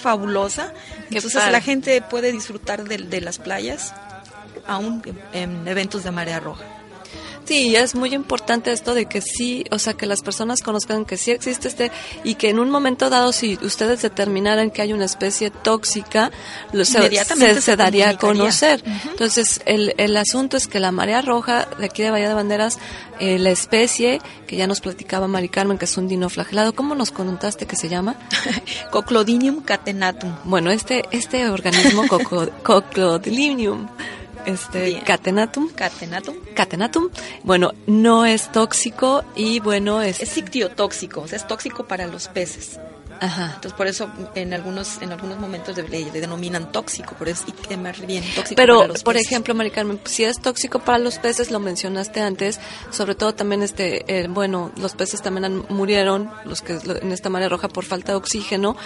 [0.00, 0.72] fabulosa.
[1.10, 3.94] Entonces la gente puede disfrutar de, las playas
[4.66, 6.64] aún en eventos de marea roja.
[7.46, 11.16] Sí, es muy importante esto de que sí, o sea, que las personas conozcan que
[11.16, 11.92] sí existe este
[12.24, 16.32] y que en un momento dado, si ustedes determinaran que hay una especie tóxica,
[16.72, 16.98] lo se,
[17.76, 18.82] daría a conocer.
[19.10, 22.78] Entonces, el, el asunto es que la marea roja de aquí de Bahía de Banderas,
[23.20, 27.12] eh, la especie que ya nos platicaba Mari Carmen, que es un dinoflagelado, ¿cómo nos
[27.12, 28.16] contaste que se llama?
[28.90, 30.34] Coclodinium catenatum.
[30.44, 32.04] Bueno, este, este organismo
[32.62, 33.88] Coclodinium,
[34.46, 35.00] este, Bien.
[35.04, 36.36] catenatum, Catenatum.
[36.54, 37.10] catenatum,
[37.44, 42.28] bueno, no es tóxico y bueno, es, Es ictiotóxico, o sea, es tóxico para los
[42.28, 42.78] peces.
[43.20, 43.46] Ajá.
[43.54, 47.76] Entonces, por eso en algunos en algunos momentos le, le denominan tóxico, pero es ic-
[47.76, 49.28] más bien tóxico Pero, para los por peces.
[49.28, 53.62] ejemplo, Mari Carmen, si es tóxico para los peces, lo mencionaste antes, sobre todo también,
[53.62, 57.84] este, eh, bueno, los peces también han- murieron, los que en esta marea roja por
[57.84, 58.76] falta de oxígeno,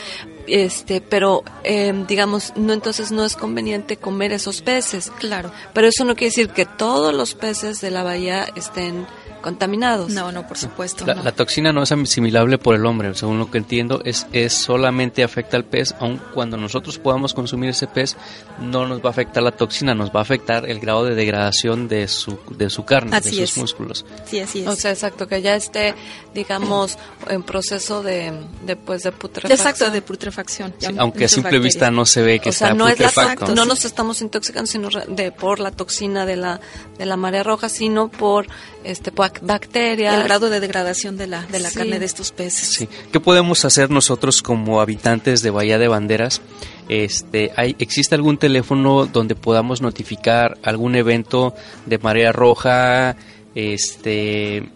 [0.47, 5.11] este, pero, eh, digamos, no, entonces no es conveniente comer esos peces.
[5.19, 5.53] Claro.
[5.73, 9.07] Pero eso no quiere decir que todos los peces de la bahía estén
[9.41, 10.11] contaminados.
[10.11, 11.07] No, no, por supuesto.
[11.07, 11.23] La, no.
[11.23, 15.23] la toxina no es asimilable por el hombre, según lo que entiendo, es, es solamente
[15.23, 18.17] afecta al pez, aun cuando nosotros podamos consumir ese pez,
[18.61, 21.89] no nos va a afectar la toxina, nos va a afectar el grado de degradación
[21.89, 23.59] de su, de su carne, Así de sus es.
[23.59, 24.07] músculos.
[24.27, 24.67] Sí, así es.
[24.67, 25.95] O sea, exacto, que ya esté,
[26.35, 26.99] digamos,
[27.29, 28.33] en proceso de,
[28.65, 29.59] de, pues, de putrefacción.
[29.59, 30.75] Exacto, de putrefacción.
[30.79, 31.65] Sí, aunque a simple bacterias.
[31.75, 33.55] vista no se ve que o sea, está no es la putrefacto.
[33.55, 36.61] No nos estamos intoxicando sino de por la toxina de la
[36.99, 38.47] de la marea roja, sino por
[38.85, 40.15] este bac- bacterias.
[40.17, 41.79] el grado de degradación de la de la Sí.
[41.79, 42.69] carne de estos peces.
[42.75, 42.89] Sí.
[43.13, 46.41] ¿Qué podemos hacer nosotros como habitantes de Bahía de Banderas?
[46.89, 51.55] Este, hay, ¿Existe algún teléfono donde podamos notificar algún evento
[51.87, 53.17] de marea roja?
[53.55, 54.69] Este,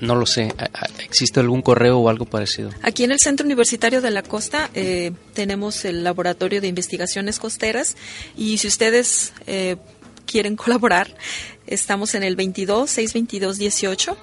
[0.00, 0.52] no lo sé.
[0.58, 2.70] ¿a- a- ¿Existe algún correo o algo parecido?
[2.82, 7.96] Aquí en el Centro Universitario de la Costa eh, tenemos el Laboratorio de Investigaciones Costeras
[8.36, 9.76] y si ustedes eh,
[10.34, 11.16] quieren colaborar,
[11.68, 14.16] estamos en el 22 622 18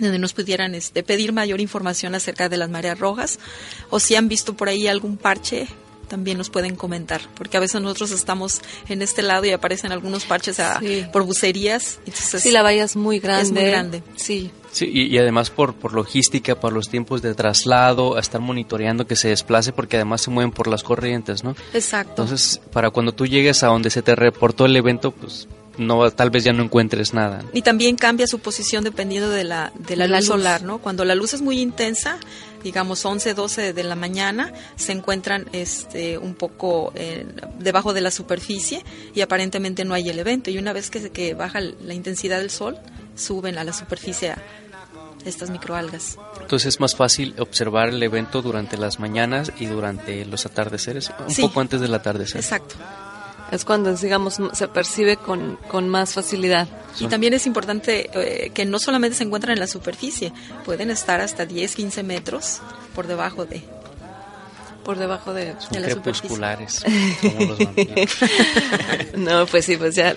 [0.00, 3.38] donde nos pudieran este, pedir mayor información acerca de las mareas rojas
[3.90, 5.68] o si han visto por ahí algún parche
[6.08, 10.24] también nos pueden comentar porque a veces nosotros estamos en este lado y aparecen algunos
[10.24, 11.04] parches a- Sí.
[11.12, 13.42] por bucerías entonces Sí, la bahía es muy grande.
[13.42, 14.02] Es muy grande.
[14.16, 14.50] Sí.
[14.72, 19.06] Sí, y, y además por, por logística, por los tiempos de traslado, a estar monitoreando
[19.06, 21.54] que se desplace, porque además se mueven por las corrientes, ¿no?
[21.72, 25.46] exacto Entonces, para cuando tú llegues a donde se te reportó el evento, pues
[25.78, 27.42] no, tal vez ya no encuentres nada.
[27.52, 30.26] Y también cambia su posición dependiendo de la, de la luz luz.
[30.26, 30.78] solar, ¿no?
[30.78, 32.18] Cuando la luz es muy intensa,
[32.62, 37.26] digamos 11, 12 de la mañana, se encuentran este, un poco eh,
[37.58, 38.82] debajo de la superficie
[39.14, 40.50] y aparentemente no hay el evento.
[40.50, 42.78] Y una vez que, se- que baja la intensidad del sol,
[43.16, 44.38] suben a la superficie a
[45.24, 46.18] estas microalgas.
[46.40, 51.30] Entonces es más fácil observar el evento durante las mañanas y durante los atardeceres, un
[51.34, 51.42] Sí.
[51.42, 52.40] poco antes del atardecer.
[52.42, 52.74] Exacto.
[53.54, 56.66] Es cuando, digamos, se percibe con, con más facilidad.
[56.98, 60.32] Y también es importante eh, que no solamente se encuentran en la superficie,
[60.64, 62.60] pueden estar hasta 10, 15 metros
[62.94, 63.62] por debajo de,
[64.84, 65.54] Por debajo de...
[65.58, 66.84] Son de la crepusculares,
[67.22, 68.10] como los vampiros.
[69.16, 70.14] No, pues sí, pues ya.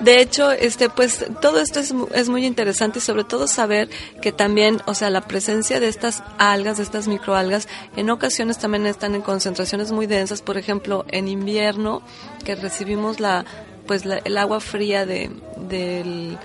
[0.00, 3.88] De hecho, este, pues todo esto es, es muy interesante y sobre todo saber
[4.20, 8.86] que también, o sea, la presencia de estas algas, de estas microalgas, en ocasiones también
[8.86, 10.42] están en concentraciones muy densas.
[10.42, 12.02] Por ejemplo, en invierno,
[12.44, 13.44] que recibimos la,
[13.86, 15.30] pues la- el agua fría de,
[15.68, 16.36] del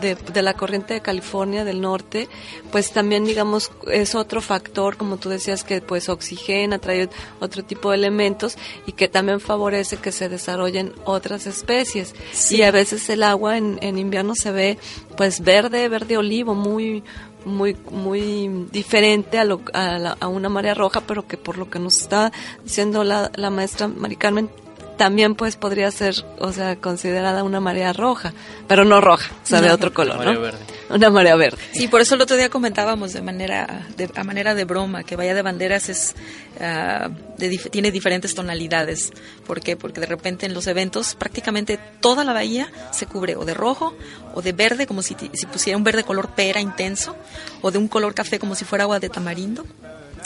[0.00, 2.28] de, de la corriente de California del norte,
[2.70, 7.08] pues también digamos es otro factor, como tú decías, que pues oxigena, trae
[7.40, 12.14] otro tipo de elementos y que también favorece que se desarrollen otras especies.
[12.32, 12.56] Sí.
[12.58, 14.78] Y a veces el agua en, en invierno se ve
[15.16, 17.02] pues verde, verde olivo, muy
[17.44, 21.70] muy muy diferente a, lo, a, la- a una marea roja, pero que por lo
[21.70, 22.30] que nos está
[22.64, 24.50] diciendo la, la maestra Mari Carmen,
[24.98, 28.34] también pues podría ser, o sea, considerada una marea roja,
[28.66, 30.40] pero no roja, o sea, de otro color, marea ¿no?
[30.42, 30.58] verde.
[30.90, 31.58] Una marea verde.
[31.72, 35.16] Sí, por eso el otro día comentábamos de manera de, a manera de broma que
[35.16, 36.14] Bahía de Banderas es
[36.60, 37.08] ah,
[37.38, 39.12] de dif- tiene diferentes tonalidades.
[39.46, 39.76] ¿Por qué?
[39.76, 43.94] Porque de repente en los eventos prácticamente toda la bahía se cubre o de rojo
[44.34, 47.16] o de verde como si, si pusiera un verde color pera intenso
[47.62, 49.64] o de un color café como si fuera agua de tamarindo.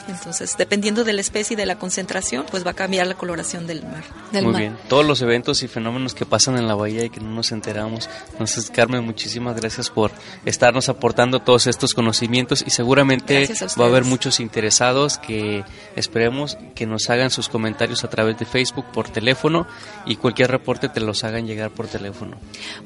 [0.09, 3.67] Entonces, dependiendo de la especie y de la concentración, pues va a cambiar la coloración
[3.67, 4.03] del mar.
[4.33, 4.63] Del Muy mar.
[4.63, 4.77] bien.
[4.89, 8.09] Todos los eventos y fenómenos que pasan en la bahía y que no nos enteramos.
[8.33, 10.11] Entonces, Carmen, muchísimas gracias por
[10.45, 13.49] estarnos aportando todos estos conocimientos y seguramente
[13.81, 15.65] va a haber muchos interesados que
[15.97, 19.67] esperemos que nos hagan sus comentarios a través de Facebook, por teléfono
[20.07, 22.37] y cualquier reporte te los hagan llegar por teléfono.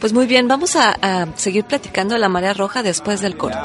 [0.01, 3.59] Pues muy bien, vamos a, a seguir platicando de la marea roja después del corte.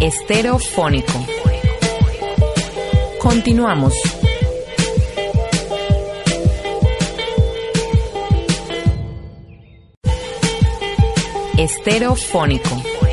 [0.00, 1.26] Estereofónico.
[3.20, 3.94] Continuamos.
[11.56, 13.07] Estereofónico.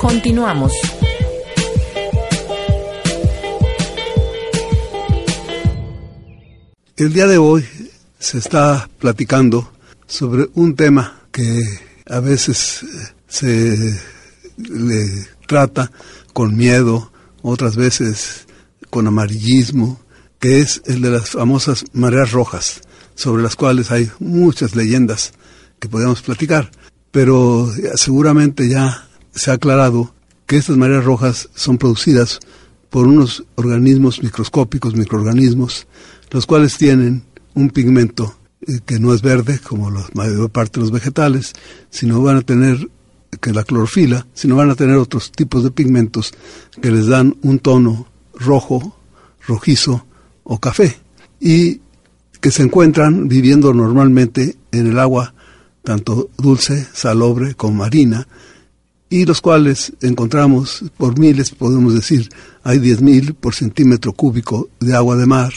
[0.00, 0.72] Continuamos.
[6.96, 7.66] El día de hoy
[8.18, 9.70] se está platicando
[10.06, 11.60] sobre un tema que
[12.08, 14.00] a veces eh, se
[14.56, 15.92] le trata
[16.32, 18.46] con miedo, otras veces
[18.88, 20.00] con amarillismo,
[20.38, 22.80] que es el de las famosas mareas rojas,
[23.14, 25.34] sobre las cuales hay muchas leyendas
[25.78, 26.70] que podemos platicar,
[27.10, 30.14] pero seguramente ya se ha aclarado
[30.46, 32.40] que estas mareas rojas son producidas
[32.88, 35.86] por unos organismos microscópicos, microorganismos,
[36.30, 40.86] los cuales tienen un pigmento eh, que no es verde como la mayor parte de
[40.86, 41.52] los vegetales,
[41.88, 42.90] sino van a tener
[43.40, 46.34] que la clorofila, sino van a tener otros tipos de pigmentos
[46.82, 48.96] que les dan un tono rojo,
[49.46, 50.04] rojizo
[50.42, 50.98] o café
[51.38, 51.80] y
[52.40, 55.34] que se encuentran viviendo normalmente en el agua
[55.82, 58.26] tanto dulce, salobre como marina,
[59.10, 62.30] y los cuales encontramos por miles, podemos decir,
[62.62, 65.52] hay 10.000 por centímetro cúbico de agua de mar,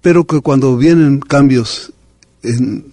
[0.00, 1.92] pero que cuando vienen cambios
[2.42, 2.86] en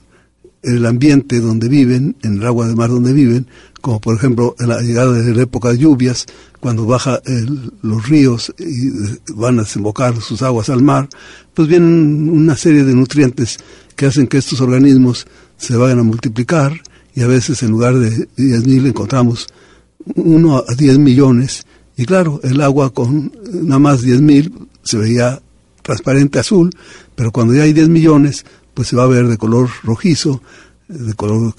[0.62, 3.48] el ambiente donde viven, en el agua de mar donde viven,
[3.80, 6.26] como por ejemplo en la llegada de la época de lluvias,
[6.60, 7.22] cuando baja
[7.82, 8.92] los ríos y
[9.34, 11.08] van a desembocar sus aguas al mar,
[11.54, 13.58] pues vienen una serie de nutrientes
[13.96, 15.26] que hacen que estos organismos
[15.58, 16.82] se vayan a multiplicar
[17.16, 19.48] y a veces en lugar de 10.000 encontramos
[20.16, 21.66] 1 a 10 millones
[22.00, 25.42] y claro, el agua con nada más 10.000 se veía
[25.82, 26.70] transparente azul,
[27.14, 30.42] pero cuando ya hay 10 millones, pues se va a ver de color rojizo,
[30.88, 31.54] de color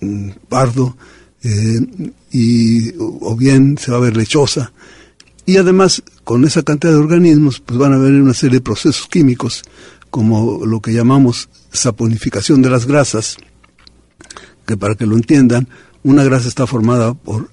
[0.00, 0.96] mm, pardo,
[1.44, 4.72] eh, y, o bien se va a ver lechosa.
[5.44, 9.06] Y además, con esa cantidad de organismos, pues van a haber una serie de procesos
[9.06, 9.62] químicos,
[10.10, 13.36] como lo que llamamos saponificación de las grasas,
[14.66, 15.68] que para que lo entiendan,
[16.02, 17.50] una grasa está formada por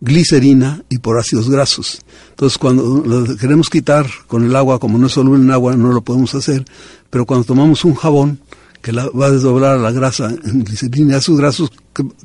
[0.00, 2.00] glicerina y por ácidos grasos.
[2.30, 5.92] Entonces, cuando lo queremos quitar con el agua, como no es soluble en agua, no
[5.92, 6.64] lo podemos hacer,
[7.10, 8.40] pero cuando tomamos un jabón
[8.80, 11.72] que la, va a desdoblar la grasa en glicerina y ácidos grasos,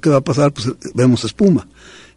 [0.01, 0.53] ¿qué, va a pasar?
[0.53, 1.67] Pues vemos espuma.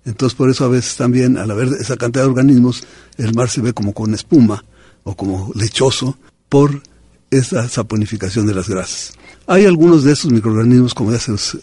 [0.05, 2.85] Entonces, por eso a veces también, al haber esa cantidad de organismos,
[3.16, 4.64] el mar se ve como con espuma
[5.03, 6.16] o como lechoso
[6.49, 6.83] por
[7.31, 9.12] esa saponificación de las grasas.
[9.47, 11.59] Hay algunos de esos microorganismos, como ya se los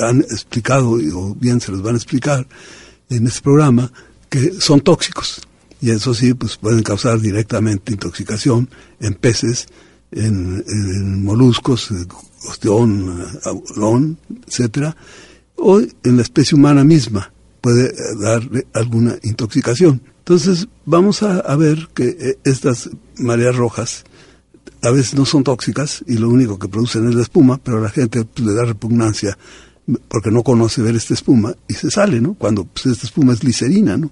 [0.00, 2.46] han explicado o bien se los van a explicar
[3.16, 3.92] en este programa,
[4.28, 5.42] que son tóxicos.
[5.80, 8.68] Y eso sí, pues pueden causar directamente intoxicación
[9.00, 9.66] en peces,
[10.12, 11.90] en, moluscos,
[12.48, 14.96] osteón, aulón, etcétera,
[15.56, 18.42] o en la especie humana misma puede dar
[18.74, 20.02] alguna intoxicación.
[20.18, 24.04] Entonces, vamos a, a ver que eh, estas mareas rojas
[24.82, 27.80] a veces no son tóxicas y lo único que producen es la espuma, pero a
[27.80, 29.38] la gente pues, le da repugnancia
[30.08, 32.34] porque no conoce ver esta espuma y se sale, ¿no?
[32.34, 34.10] Cuando pues, esta espuma es glicerina, ¿no?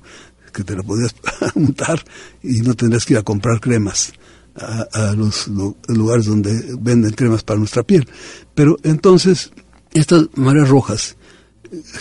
[0.53, 1.15] Que te la podías
[1.55, 2.05] untar
[2.43, 4.13] y no tendrías que ir a comprar cremas
[4.57, 5.49] a, los
[5.89, 8.09] lugares donde venden cremas para nuestra piel.
[8.55, 9.53] Pero entonces,
[9.93, 11.17] estas mareas rojas,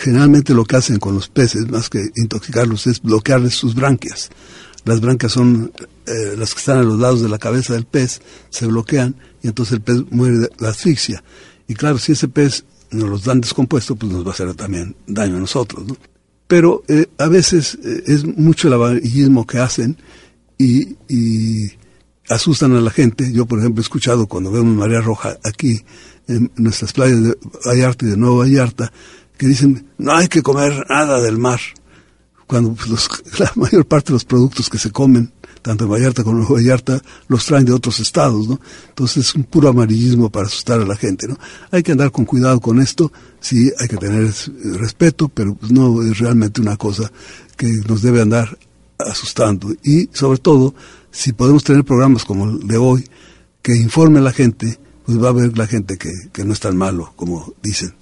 [0.00, 4.30] generalmente lo que hacen con los peces, más que intoxicarlos, es bloquearles sus branquias.
[4.84, 5.72] Las branquias son
[6.06, 9.48] eh, las que están a los lados de la cabeza del pez, se bloquean y
[9.48, 11.22] entonces el pez muere de la asfixia.
[11.68, 14.96] Y claro, si ese pez nos los dan descompuesto, pues nos va a hacer también
[15.06, 15.86] daño a nosotros.
[15.86, 15.96] ¿no?
[16.46, 19.96] Pero eh, a veces eh, es mucho el avarillismo que hacen
[20.58, 21.70] y, y,
[22.28, 23.32] asustan a la gente.
[23.32, 25.80] Yo, por ejemplo, he escuchado cuando vemos marea roja aquí
[26.28, 28.92] en nuestras playas de Vallarta y de Nueva Vallarta,
[29.36, 31.60] que dicen, no hay que comer nada del mar,
[32.46, 36.42] cuando pues, la mayor parte de los productos que se comen tanto en Vallarta como
[36.42, 38.60] en Vallarta, los traen de otros estados, ¿no?
[38.88, 41.38] Entonces es un puro amarillismo para asustar a la gente, ¿no?
[41.70, 44.32] Hay que andar con cuidado con esto, sí, hay que tener eh,
[44.78, 47.10] respeto, pero no es realmente una cosa
[47.56, 48.58] que nos debe andar
[48.98, 49.74] asustando.
[49.82, 50.74] Y sobre todo,
[51.10, 53.04] si podemos tener programas como el de hoy,
[53.62, 56.60] que informe a la gente, pues va a ver la gente que, que no es
[56.60, 57.94] tan malo como dicen.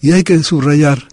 [0.00, 1.08] Y hay que subrayar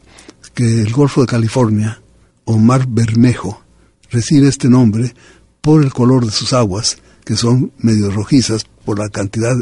[0.54, 2.02] que el Golfo de California,
[2.46, 3.62] o Mar Bermejo,
[4.10, 5.14] recibe este nombre
[5.68, 9.54] por el color de sus aguas, que son medio rojizas por la cantidad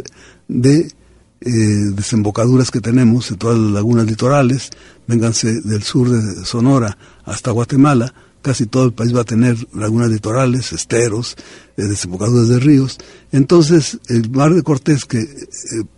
[0.47, 0.93] de
[1.41, 1.49] eh,
[1.95, 4.69] desembocaduras que tenemos en todas las lagunas litorales,
[5.07, 8.13] vénganse del sur de Sonora hasta Guatemala,
[8.45, 11.35] casi todo el país va a tener lagunas litorales, esteros,
[11.77, 12.99] eh, desembocaduras de ríos.
[13.31, 15.25] Entonces, el mar de Cortés, que eh,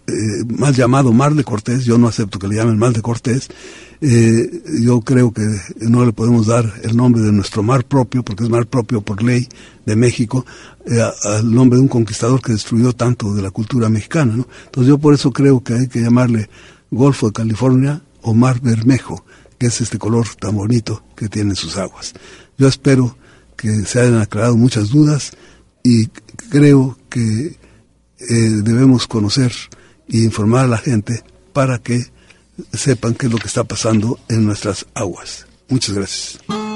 [0.08, 0.14] eh,
[0.48, 3.50] mal llamado mar de Cortés, yo no acepto que le llamen mar de Cortés,
[4.00, 5.44] eh, yo creo que
[5.82, 9.22] no le podemos dar el nombre de nuestro mar propio, porque es mar propio por
[9.22, 9.50] ley
[9.86, 10.46] de México,
[10.86, 14.36] eh, al nombre de un conquistador que destruyó tanto de la cultura mexicana.
[14.36, 16.50] Entonces yo por eso creo que hay que llamarle
[16.92, 19.26] Golfo de California o Mar Bermejo,
[19.58, 22.14] que es este color tan bonito que tienen sus aguas.
[22.58, 23.18] Yo espero
[23.56, 25.32] que se hayan aclarado muchas dudas
[25.84, 26.08] y
[26.50, 27.58] creo que
[28.20, 28.34] eh,
[28.64, 29.52] debemos conocer
[30.10, 32.06] e informar a la gente para que
[32.74, 35.48] sepan qué es lo que está pasando en nuestras aguas.
[35.70, 36.67] Muchas gracias.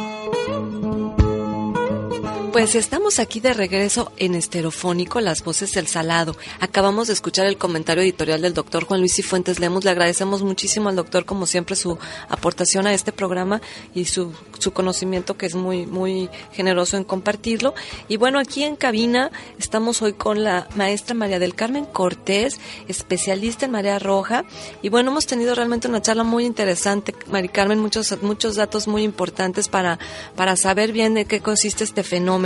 [2.51, 6.35] Pues estamos aquí de regreso en Esterofónico, Las Voces del Salado.
[6.59, 9.85] Acabamos de escuchar el comentario editorial del doctor Juan Luis Cifuentes Lemos.
[9.85, 11.97] Le agradecemos muchísimo al doctor, como siempre, su
[12.27, 13.61] aportación a este programa
[13.95, 17.73] y su, su conocimiento, que es muy, muy generoso en compartirlo.
[18.09, 23.65] Y bueno, aquí en cabina estamos hoy con la maestra María del Carmen Cortés, especialista
[23.65, 24.43] en marea roja.
[24.81, 29.03] Y bueno, hemos tenido realmente una charla muy interesante, Mari Carmen, muchos, muchos datos muy
[29.03, 29.99] importantes para,
[30.35, 32.41] para saber bien de qué consiste este fenómeno.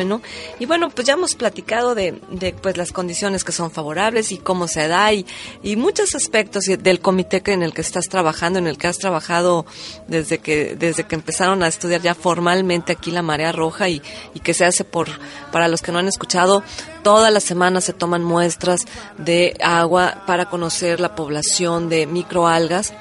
[0.60, 2.14] Y bueno, pues ya hemos platicado de,
[2.62, 5.26] pues las condiciones que son favorables y cómo se da y,
[5.64, 8.98] y muchos aspectos del comité que en el que estás trabajando, en el que has
[8.98, 9.66] trabajado
[10.08, 14.02] desde que, desde que empezaron a estudiar ya formalmente aquí la marea roja y,
[14.34, 15.08] y que se hace por,
[15.52, 16.64] para los que no han escuchado,
[17.04, 18.82] todas las semanas se toman muestras
[19.18, 22.94] de agua para conocer la población de microalgas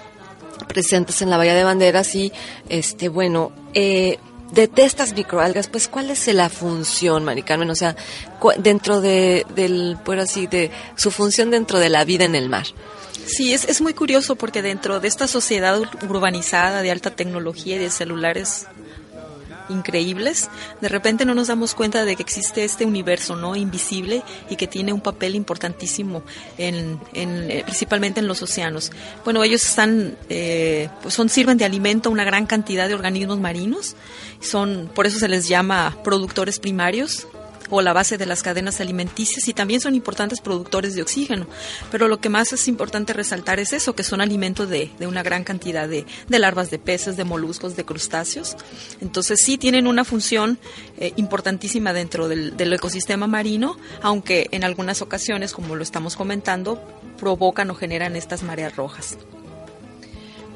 [0.68, 2.32] presentes en la Bahía de Banderas y
[2.68, 4.18] este bueno eh,
[4.54, 7.96] de de estas microalgas pues cuál es la función Mari Carmen o sea
[8.58, 12.66] dentro de del por así de su función dentro de la vida en el mar.
[13.26, 17.76] Sí, es, es muy curioso porque dentro de esta sociedad ur- urbanizada de alta tecnología
[17.76, 18.66] y de celulares
[19.68, 20.50] increíbles,
[20.80, 24.66] de repente no nos damos cuenta de que existe este universo no invisible y que
[24.66, 26.22] tiene un papel importantísimo
[26.58, 28.92] en, eh, principalmente en los océanos.
[29.24, 33.38] Bueno, ellos están, eh, pues son sirven de alimento a una gran cantidad de organismos
[33.38, 33.96] marinos,
[34.40, 37.26] son por eso se les llama productores primarios
[37.70, 41.46] o la base de las cadenas alimenticias y también son importantes productores de oxígeno.
[41.90, 45.22] Pero lo que más es importante resaltar es eso, que son alimentos de, de una
[45.22, 48.56] gran cantidad de, de larvas de peces, de moluscos, de crustáceos.
[49.00, 50.58] Entonces sí tienen una función
[50.98, 56.82] eh, importantísima dentro del ecosistema marino, aunque en algunas ocasiones, como lo estamos comentando,
[57.18, 59.16] provocan o generan estas mareas rojas.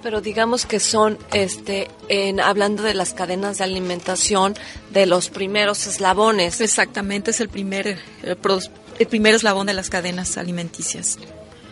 [0.09, 4.55] Pero digamos que son este en hablando de las cadenas de alimentación
[4.91, 11.19] de los primeros eslabones Exactamente, es el primer, el, primer eslabón de las cadenas alimenticias.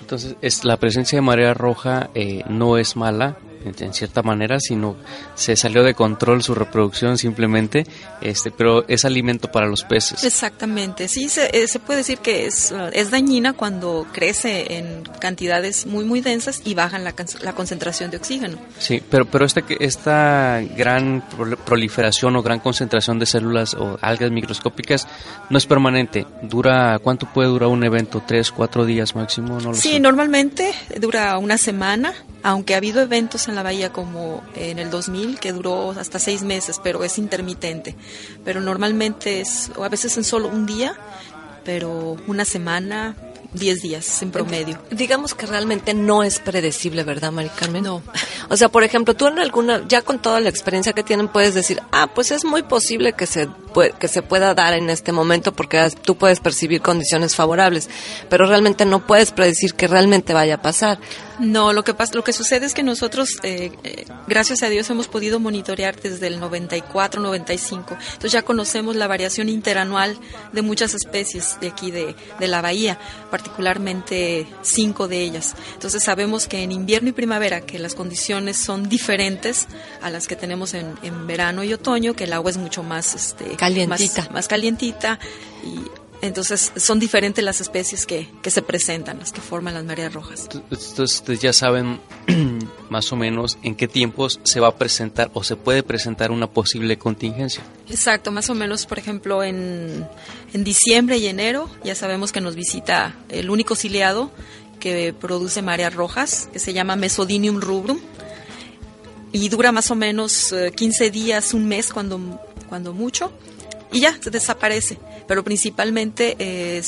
[0.03, 4.97] Entonces, es, la presencia de marea roja eh, no es mala en, cierta manera, sino
[5.35, 7.87] se salió de control su reproducción simplemente,
[8.21, 10.25] este, pero es alimento para los peces.
[10.25, 15.03] Exactamente, sí, se, eh, se puede decir que es, uh, es dañina cuando crece en
[15.21, 18.59] cantidades muy, muy densas y bajan la, la concentración de oxígeno.
[18.79, 24.31] Sí, pero, pero esta, esta gran prol- proliferación o gran concentración de células o algas
[24.31, 25.09] microscópicas
[25.51, 26.27] no es permanente.
[26.43, 28.23] Dura, ¿cuánto puede durar un evento?
[28.27, 29.59] ¿Tres, cuatro días máximo?
[29.61, 30.01] No lo Sí, sé.
[30.01, 35.41] normalmente dura una semana, aunque ha habido eventos en la bahía como en el 2000
[35.41, 37.97] que duró hasta seis meses, pero es intermitente.
[38.45, 40.97] Pero normalmente es, o a veces en solo un día,
[41.65, 43.17] pero una semana,
[43.57, 44.79] diez días en promedio.
[44.91, 47.85] digamos que realmente no es predecible, ¿verdad, Mari Carmen?
[47.85, 48.03] No.
[48.49, 51.55] O sea, por ejemplo, tú en alguna, ya con toda la experiencia que tienen, puedes
[51.55, 53.49] decir, ah, pues es muy posible que se,
[53.99, 57.91] que se pueda dar en este momento porque tú puedes percibir condiciones favorables,
[58.29, 61.01] pero realmente no puedes predecir que realmente vaya a pasar.
[61.39, 64.89] No, lo que pasa, lo que sucede es que nosotros, eh, eh, gracias a Dios,
[64.91, 67.97] hemos podido monitorear desde el 94, 95.
[68.01, 70.19] Entonces ya conocemos la variación interanual
[70.53, 72.99] de muchas especies de aquí de, de la bahía,
[73.31, 75.55] particularmente cinco de ellas.
[75.75, 79.67] Entonces sabemos que en invierno y primavera, que las condiciones son diferentes
[80.01, 83.15] a las que tenemos en, en verano y otoño, que el agua es mucho más,
[83.15, 84.23] este, Calientita.
[84.23, 85.19] más, más calientita
[85.65, 90.13] y entonces son diferentes las especies que, que se presentan, las que forman las mareas
[90.13, 90.49] rojas.
[90.53, 92.01] Entonces ustedes ya saben
[92.91, 96.49] más o menos en qué tiempos se va a presentar o se puede presentar una
[96.49, 97.63] posible contingencia.
[97.89, 100.07] Exacto, más o menos, por ejemplo, en,
[100.53, 104.31] en diciembre y enero ya sabemos que nos visita el único ciliado
[104.81, 107.99] que produce mareas rojas, que se llama Mesodinium rubrum,
[109.33, 113.33] y dura más o menos eh, 15 días, un mes cuando, cuando mucho,
[113.93, 114.99] y ya se desaparece.
[115.27, 116.83] Pero principalmente eh,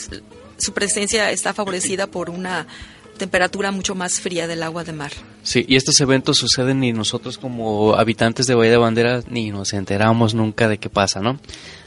[0.58, 2.66] su presencia está favorecida por una
[3.18, 5.12] temperatura mucho más fría del agua de mar.
[5.42, 9.74] Sí, y estos eventos suceden y nosotros como habitantes de Bahía de Bandera ni nos
[9.74, 11.38] enteramos nunca de qué pasa, ¿no?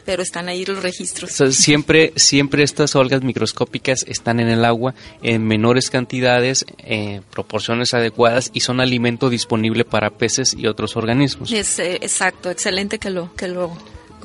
[0.06, 1.32] Pero están ahí los registros.
[1.56, 8.50] siempre, siempre estas algas microscópicas están en el agua en menores cantidades, en proporciones adecuadas
[8.54, 11.52] y son alimento disponible para peces y otros organismos.
[11.52, 13.72] Es eh, exacto, excelente que lo que lo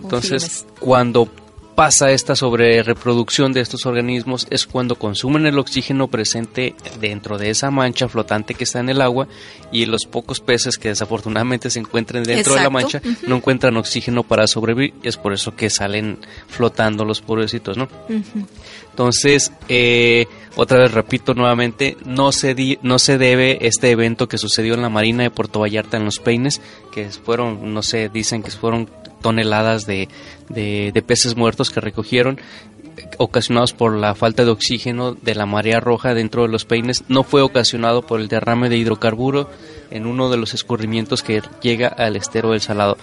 [0.02, 1.30] Entonces, cuando
[1.76, 7.50] pasa esta sobre reproducción de estos organismos es cuando consumen el oxígeno presente dentro de
[7.50, 9.28] esa mancha flotante que está en el agua
[9.70, 14.22] y los pocos peces que desafortunadamente se encuentran dentro de la mancha no encuentran oxígeno
[14.22, 14.94] para sobrevivir.
[15.02, 16.18] Y es por eso que salen
[16.48, 17.88] flotando los pobrecitos, ¿no?
[18.90, 24.72] Entonces, eh, otra vez repito nuevamente, no se, no se debe este evento que sucedió
[24.72, 28.50] en la Marina de Puerto Vallarta en Los Peines, que fueron, no sé, dicen que
[28.50, 28.88] fueron
[29.26, 30.08] toneladas de,
[30.48, 32.38] de, peces muertos que recogieron
[33.18, 37.24] ocasionados por la falta de oxígeno de la marea roja dentro de los peines no
[37.24, 39.50] fue ocasionado por el derrame de hidrocarburo
[39.90, 42.98] en uno de los escurrimientos que llega al estero del Salado.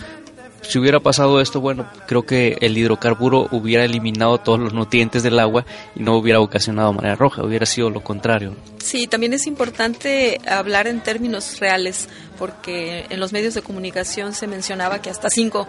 [0.61, 5.39] Si hubiera pasado esto, bueno, creo que el hidrocarburo hubiera eliminado todos los nutrientes del
[5.39, 8.55] agua y no hubiera ocasionado marea roja, hubiera sido lo contrario.
[8.77, 12.07] Sí, también es importante hablar en términos reales,
[12.39, 15.67] porque en los medios de comunicación se mencionaba que hasta cinco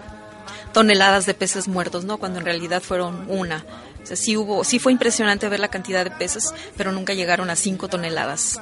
[0.72, 2.18] toneladas de peces muertos, ¿no?
[2.18, 3.64] Cuando en realidad fueron una.
[4.02, 7.48] O sea, sí hubo, sí fue impresionante ver la cantidad de peces, pero nunca llegaron
[7.48, 8.60] a cinco toneladas.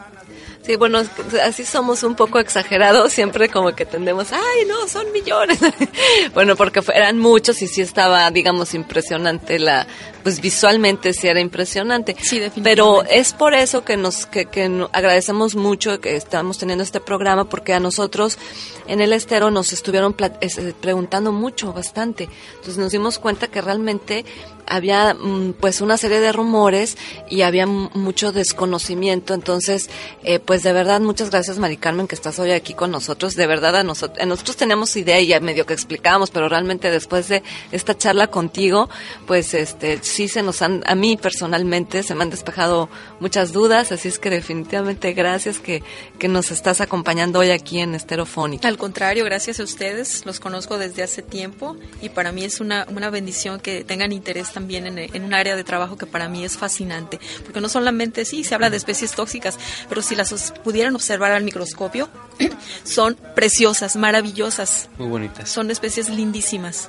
[0.63, 1.03] Sí, bueno,
[1.45, 5.59] así somos un poco exagerados, siempre como que tendemos, ay, no, son millones.
[6.35, 9.89] bueno, porque eran muchos y sí estaba, digamos, impresionante la,
[10.23, 12.15] pues visualmente sí era impresionante.
[12.15, 12.63] Sí, definitivamente.
[12.63, 17.49] Pero es por eso que nos, que, que agradecemos mucho que estamos teniendo este programa,
[17.49, 18.39] porque a nosotros
[18.87, 22.29] en el estero nos estuvieron preguntando mucho, bastante.
[22.55, 24.25] Entonces nos dimos cuenta que realmente
[24.67, 26.97] había mm, pues una serie de rumores
[27.29, 29.35] y había mucho desconocimiento.
[29.35, 29.91] Entonces,
[30.23, 33.35] eh, pues de verdad, muchas gracias Mari Carmen que estás hoy aquí con nosotros.
[33.35, 37.29] De verdad, a nosotros, nosotros teníamos idea y ya medio que explicábamos, pero realmente después
[37.29, 38.89] de esta charla contigo,
[39.27, 42.89] pues este sí se nos han, a mí personalmente se me han despejado
[43.21, 45.83] muchas dudas, así es que definitivamente gracias que,
[46.19, 48.69] que nos estás acompañando hoy aquí en Esterofónica.
[48.69, 52.87] Al contrario, gracias a ustedes, los conozco desde hace tiempo y para mí es una,
[52.91, 56.57] una bendición que tengan interés también en, un área de trabajo que para mí es
[56.57, 61.33] fascinante, porque no solamente sí se habla de especies tóxicas, pero si las pudieran observar
[61.33, 62.09] al microscopio,
[62.85, 64.89] son preciosas, maravillosas.
[64.99, 65.49] Muy bonitas.
[65.49, 66.89] Son especies lindísimas.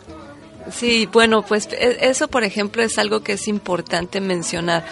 [0.72, 4.86] Sí, bueno, pues e, eso, por ejemplo, es algo que es importante mencionar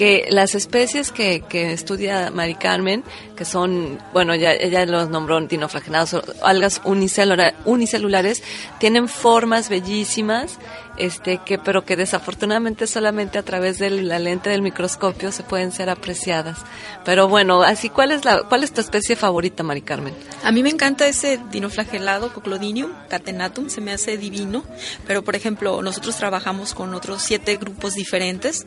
[0.00, 3.04] que las especies que, que estudia Mari Carmen,
[3.36, 8.42] que son, bueno, ya, ella los nombró dinoflagenados, algas unicelulares,
[8.78, 10.58] tienen formas bellísimas,
[11.00, 15.72] este, que, pero que desafortunadamente solamente a través de la lente del microscopio se pueden
[15.72, 16.58] ser apreciadas.
[17.04, 20.14] Pero bueno, así, ¿cuál es la, cuál es tu especie favorita, Mari Carmen?
[20.44, 24.64] A mí me encanta ese dinoflagelado, Coclodinium catenatum, se me hace divino,
[25.06, 28.66] pero por ejemplo, nosotros trabajamos con otros siete grupos diferentes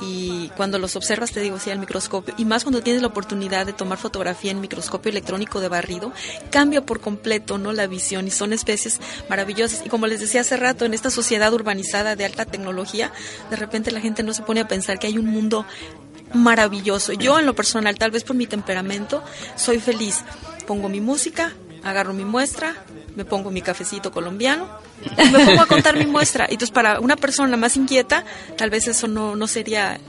[0.00, 3.66] y cuando los observas te digo sí al microscopio y más cuando tienes la oportunidad
[3.66, 6.12] de tomar fotografía en microscopio electrónico de barrido
[6.50, 10.56] cambia por completo no la visión y son especies maravillosas y como les decía hace
[10.56, 13.10] rato en esta sociedad urbanizada de alta tecnología
[13.50, 15.64] de repente la gente no se pone a pensar que hay un mundo
[16.34, 19.22] maravilloso yo en lo personal tal vez por mi temperamento
[19.56, 20.24] soy feliz
[20.66, 21.52] pongo mi música
[21.82, 22.74] agarro mi muestra
[23.16, 24.68] me pongo mi cafecito colombiano
[25.04, 26.46] y me pongo a contar mi muestra.
[26.48, 28.24] Y entonces para una persona más inquieta,
[28.56, 30.00] tal vez eso no, no sería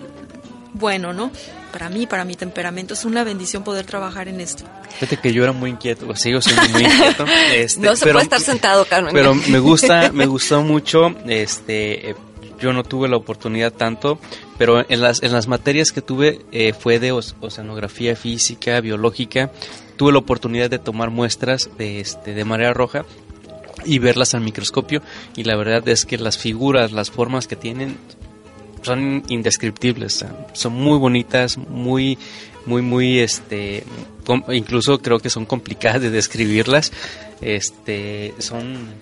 [0.74, 1.32] bueno, ¿no?
[1.76, 4.64] Para mí, para mi temperamento, es una bendición poder trabajar en esto.
[4.92, 7.26] Fíjate que yo era muy inquieto, sigo siendo muy inquieto.
[7.54, 9.14] Este, no se puede estar sentado, Carmen.
[9.14, 12.16] Pero me gusta, me gustó mucho, este,
[12.62, 14.20] yo no tuve la oportunidad tanto,
[14.58, 19.52] pero en las, en las materias que tuve eh, fue de oceanografía física, biológica,
[19.98, 23.04] tuve la oportunidad de tomar muestras de, este, de marea roja
[23.84, 25.02] y verlas al microscopio
[25.36, 27.98] y la verdad es que las figuras, las formas que tienen
[28.86, 32.18] son indescriptibles, son muy bonitas, muy
[32.66, 33.84] muy muy este
[34.50, 36.92] incluso creo que son complicadas de describirlas.
[37.42, 38.96] Este son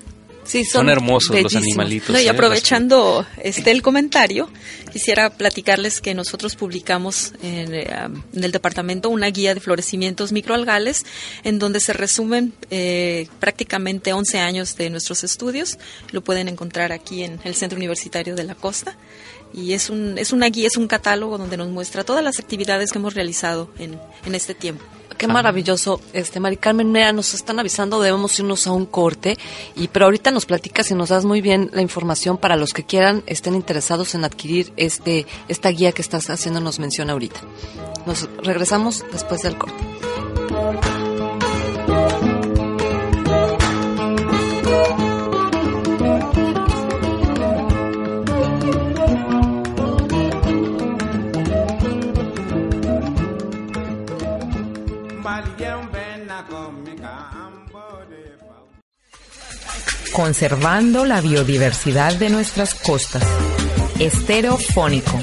[0.46, 2.20] Sí, son, hermosos los animalitos.
[2.20, 2.30] y ¿eh?
[2.30, 4.50] aprovechando este el comentario,
[4.92, 7.88] quisiera platicarles que nosotros publicamos en, eh,
[8.34, 11.06] el departamento una guía de florecimientos microalgales
[11.44, 15.78] en donde se resumen eh, prácticamente 11 años de nuestros estudios.
[16.12, 18.98] Lo pueden encontrar aquí en el Centro Universitario de la Costa
[19.54, 22.92] y es, un, es una guía, es un catálogo donde nos muestra todas las actividades
[22.92, 24.84] que hemos realizado en, en este tiempo.
[25.18, 29.38] Qué maravilloso, este Mari Carmen, mira, nos están avisando, debemos irnos a un corte,
[29.76, 32.84] y pero ahorita nos platicas y nos das muy bien la información para los que
[32.84, 37.40] quieran, estén interesados en adquirir este esta guía que estás haciendo nos menciona ahorita.
[38.06, 39.84] Nos regresamos después del corte.
[60.14, 63.24] Conservando la biodiversidad de nuestras costas.
[64.00, 65.20] Estereofónico.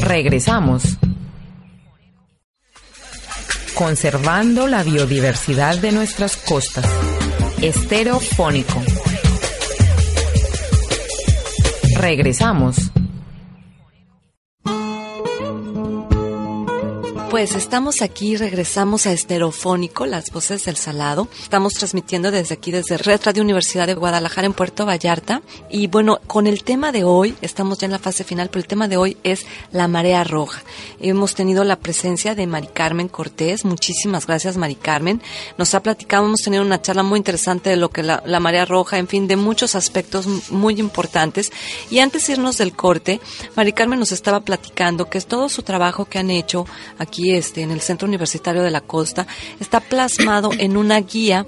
[0.00, 0.96] Regresamos.
[3.74, 6.86] Conservando la biodiversidad de nuestras costas.
[7.60, 8.80] Estereofónico.
[11.96, 12.92] Regresamos.
[17.32, 21.28] Pues estamos aquí, regresamos a Esterofónico, las voces del salado.
[21.42, 25.40] Estamos transmitiendo desde aquí, desde Red Radio Universidad de Guadalajara en Puerto Vallarta.
[25.70, 28.66] Y bueno, con el tema de hoy, estamos ya en la fase final, pero el
[28.66, 30.62] tema de hoy es la marea roja.
[31.00, 33.64] Hemos tenido la presencia de Mari Carmen Cortés.
[33.64, 35.22] Muchísimas gracias, Mari Carmen.
[35.56, 38.66] Nos ha platicado, hemos tenido una charla muy interesante de lo que la, la marea
[38.66, 41.50] roja, en fin, de muchos aspectos muy importantes.
[41.90, 43.22] Y antes de irnos del corte,
[43.56, 46.66] Mari Carmen nos estaba platicando que es todo su trabajo que han hecho
[46.98, 49.26] aquí este, en el Centro Universitario de la Costa,
[49.60, 51.46] está plasmado en una guía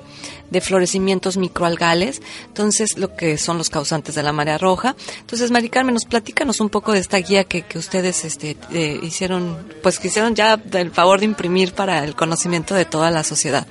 [0.51, 4.95] de florecimientos microalgales, entonces lo que son los causantes de la marea roja.
[5.21, 9.01] Entonces, Mari Carmen, nos platícanos un poco de esta guía que, que ustedes este, eh,
[9.03, 13.25] hicieron, pues que hicieron ya el favor de imprimir para el conocimiento de toda la
[13.25, 13.67] sociedad.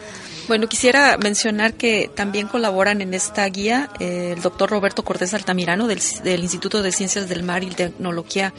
[0.48, 5.88] Bueno, quisiera mencionar que también colaboran en esta guía eh, el doctor Roberto Cortés Altamirano
[5.88, 8.54] del, del, Instituto de Ciencias del Mar y Tecnología,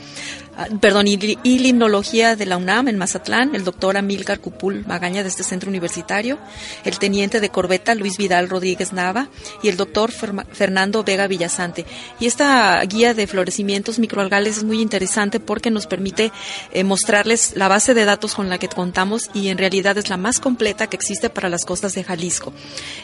[0.81, 1.17] perdón, y,
[1.65, 6.39] Limnología de la UNAM en Mazatlán, el doctor Amílcar Cupul Magaña de este centro universitario,
[6.85, 9.29] el teniente de corbeta Luis Vidal Rodríguez Nava
[9.63, 11.87] y el doctor Fer Fernando Vega Villasante.
[12.21, 16.33] Y esta guía de florecimientos microalgales es muy interesante porque nos permite
[16.73, 20.17] eh, mostrarles la base de datos con la que contamos y en realidad es la
[20.17, 22.53] más completa que existe para las costas de Jalisco.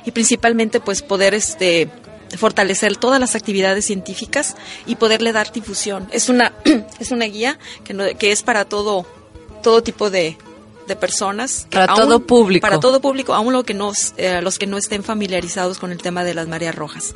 [0.05, 1.89] Y principalmente pues poder este
[2.37, 4.57] fortalecer todas las actividades científicas
[4.87, 6.09] y poderle dar difusión.
[6.12, 6.53] Es una
[6.99, 9.07] es una guía que, no, que es para todo
[9.62, 10.37] todo tipo de,
[10.87, 11.66] de personas.
[11.70, 12.66] Para aún, todo público.
[12.66, 15.99] para todo público aún lo que no eh, los que no estén familiarizados con el
[15.99, 17.14] tema de las mareas rojas.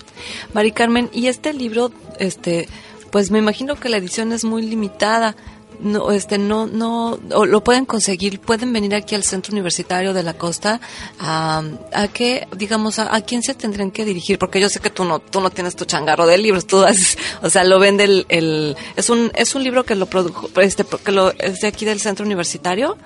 [0.52, 2.68] Mari Carmen y este libro este
[3.10, 5.36] pues me imagino que la edición es muy limitada
[5.84, 10.34] no este no no lo pueden conseguir pueden venir aquí al centro universitario de la
[10.34, 10.80] costa
[11.20, 11.62] a,
[11.92, 15.04] a qué digamos a, a, quién se tendrían que dirigir porque yo sé que tú
[15.04, 18.26] no tú no tienes tu changarro de libros tú haces, o sea lo vende el,
[18.28, 21.84] el, es un es un libro que lo produjo este que lo es de aquí
[21.84, 22.96] del centro universitario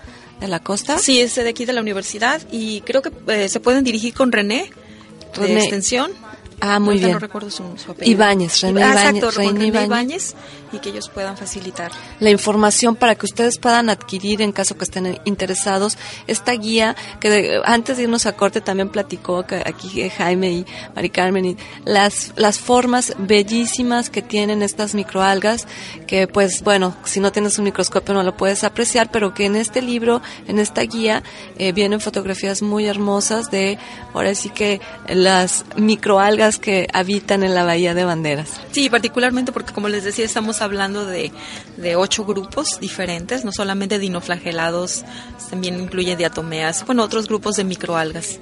[0.41, 3.61] de la costa sí es de aquí de la universidad y creo que eh, se
[3.61, 4.71] pueden dirigir con René,
[5.35, 5.55] René.
[5.55, 6.13] de extensión
[6.61, 7.13] Ah, muy Ahorita bien.
[7.15, 8.17] No recuerdo su, su apellido.
[8.17, 9.25] Ibáñez, René ah, Ibáñez.
[9.25, 9.87] Exacto, René René Ibáñez.
[9.87, 10.35] Ibáñez
[10.73, 11.91] y que ellos puedan facilitar.
[12.21, 15.97] La información para que ustedes puedan adquirir en caso que estén interesados
[16.27, 20.67] esta guía que de, antes de irnos a corte también platicó que aquí Jaime y
[20.95, 25.67] Mari Carmen y las las formas bellísimas que tienen estas microalgas
[26.07, 29.57] que pues bueno si no tienes un microscopio no lo puedes apreciar pero que en
[29.57, 31.23] este libro en esta guía
[31.57, 33.79] eh, vienen fotografías muy hermosas de
[34.13, 38.61] ahora sí que las microalgas que habitan en la bahía de Banderas.
[38.73, 41.33] Sí, particularmente porque como les decía estamos hablando de,
[41.77, 45.05] de ocho grupos diferentes, no solamente dinoflagelados,
[45.51, 48.41] también incluye diatomeas, bueno, otros grupos de microalgas.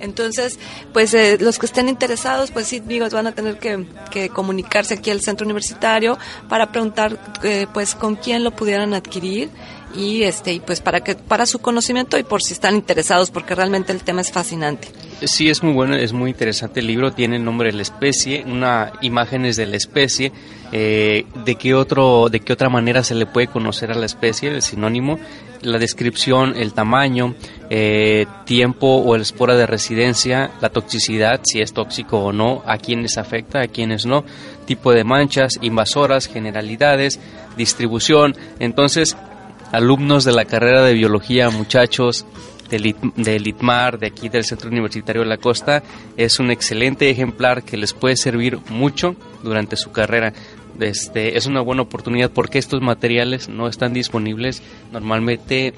[0.00, 0.58] Entonces,
[0.92, 4.94] pues eh, los que estén interesados, pues sí, amigos, van a tener que, que, comunicarse
[4.94, 6.18] aquí al centro universitario
[6.48, 9.50] para preguntar, eh, pues, con quién lo pudieran adquirir
[9.94, 13.54] y este, y pues para que para su conocimiento y por si están interesados, porque
[13.54, 14.88] realmente el tema es fascinante.
[15.24, 18.44] Sí, es muy bueno, es muy interesante el libro, tiene el nombre de la especie,
[18.46, 20.32] una imágenes de la especie,
[20.72, 24.48] eh, de qué otro, de qué otra manera se le puede conocer a la especie,
[24.48, 25.18] el sinónimo,
[25.62, 27.34] la descripción, el tamaño,
[27.68, 32.78] eh, tiempo o el espora de residencia, la toxicidad, si es tóxico o no, a
[32.78, 34.24] quienes afecta, a quienes no,
[34.64, 37.20] tipo de manchas, invasoras, generalidades,
[37.56, 38.36] distribución.
[38.58, 39.16] Entonces,
[39.72, 42.26] alumnos de la carrera de biología, muchachos,
[42.70, 45.82] del, ITMAR, de aquí del Centro Universitario de la Costa,
[46.16, 50.32] es un excelente ejemplar que les puede servir mucho durante su carrera.
[50.78, 54.62] Este, es una buena oportunidad porque estos materiales no están disponibles
[54.92, 55.74] normalmente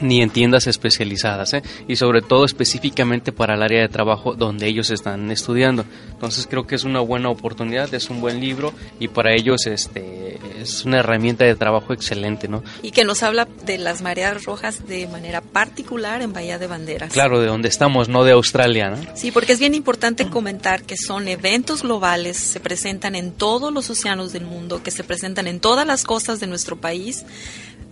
[0.00, 1.62] ni en tiendas especializadas ¿eh?
[1.88, 6.66] y sobre todo específicamente para el área de trabajo donde ellos están estudiando entonces creo
[6.66, 10.98] que es una buena oportunidad es un buen libro y para ellos este es una
[10.98, 15.40] herramienta de trabajo excelente no y que nos habla de las mareas rojas de manera
[15.40, 18.96] particular en Bahía de Banderas claro de donde estamos no de Australia ¿no?
[19.14, 23.90] sí porque es bien importante comentar que son eventos globales se presentan en todos los
[23.90, 27.24] océanos del mundo que se presentan en todas las costas de nuestro país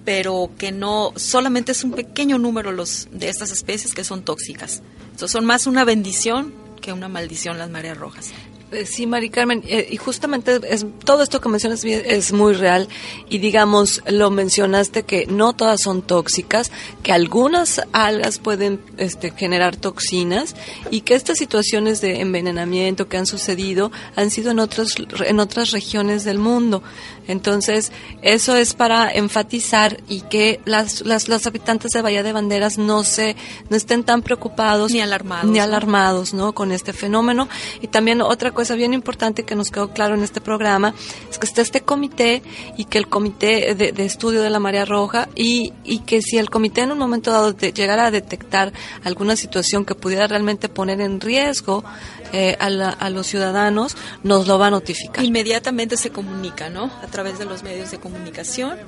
[0.05, 4.83] pero que no solamente es un pequeño número los de estas especies que son tóxicas.
[5.05, 8.33] Entonces son más una bendición que una maldición las mareas rojas.
[8.73, 12.89] Eh, sí, Mari Carmen, eh, y justamente es, todo esto que mencionas es muy real
[13.29, 16.73] y digamos, lo mencionaste que no todas son tóxicas,
[17.03, 20.57] que algunas algas pueden este, generar toxinas
[20.91, 24.95] y que estas situaciones de envenenamiento que han sucedido han sido en otras,
[25.27, 26.83] en otras regiones del mundo.
[27.29, 27.93] Entonces,
[28.23, 33.05] eso es para enfatizar y que las, las, los habitantes de Bahía de Banderas no
[33.05, 33.37] se
[33.71, 36.53] no estén tan preocupados ni alarmados, ni alarmados ¿no?
[36.53, 37.49] con este fenómeno.
[37.81, 40.95] Y también otra cosa bien importante que nos quedó claro en este programa
[41.31, 42.43] es que está este comité
[42.77, 46.51] y que el comité de, estudio de la marea roja y, y, que si el
[46.51, 48.73] comité en un momento dado llegara a detectar
[49.05, 51.85] alguna situación que pudiera realmente poner en riesgo
[52.33, 55.25] eh, a, a, los ciudadanos, nos lo va a notificar.
[55.25, 56.91] Inmediatamente se comunica, ¿no?
[57.03, 58.79] A través de los medios de comunicación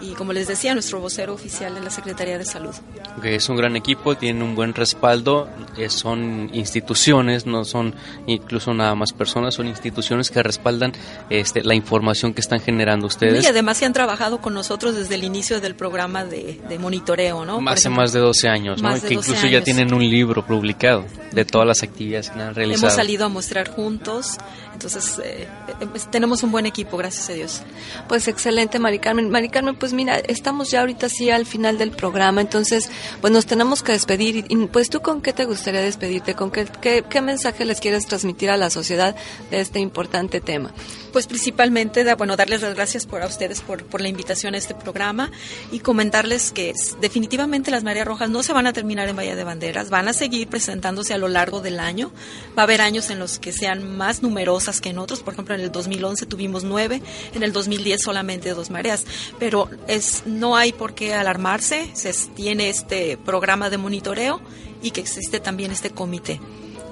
[0.00, 2.74] y como les decía, nuestro vocero oficial de la Secretaría de Salud.
[3.22, 7.94] Que es un gran equipo, tiene un buen respaldo, eh, son instituciones, no son
[8.26, 10.92] incluso nada más personas, son instituciones que respaldan
[11.28, 13.44] este, la información que están generando ustedes.
[13.44, 17.60] Y además se han trabajado con nosotros desde el inicio del programa de, monitoreo, ¿no?
[17.68, 18.90] Hace más de 12 años, ¿no?
[19.00, 22.86] que incluso ya tienen un libro publicado de todas las actividades que han realizado.
[22.86, 24.38] Hemos salido a mostrar juntos,
[24.72, 25.46] entonces eh,
[25.80, 27.62] eh, tenemos un buen equipo, gracias a Dios.
[28.08, 29.30] Pues excelente, Mari Carmen.
[29.30, 33.46] Mari Carmen, pues mira, estamos ya ahorita sí al final del programa, entonces pues nos
[33.46, 34.44] tenemos que despedir.
[34.48, 38.50] Y, pues tú con qué te gustaría despedirte, con qué, qué, mensaje les quieres transmitir
[38.50, 39.14] a la sociedad
[39.50, 40.72] de este importante tema.
[41.12, 45.30] Pues principalmente, bueno, darles las gracias por a ustedes por, la invitación a este programa
[45.72, 49.44] y comentarles que definitivamente las Marías Rojas no se van a terminar en Bahía de
[49.44, 52.12] Banderas, van a seguir presentándose a lo largo del año.
[52.56, 55.54] Va a haber años en los que sean más numerosas que en otros, por ejemplo
[55.54, 57.02] en el 2011 tuvimos nueve,
[57.34, 59.04] en el 2010 solamente dos mareas,
[59.38, 64.40] pero es, no hay por qué alarmarse, se tiene este programa de monitoreo
[64.82, 66.40] y que existe también este comité.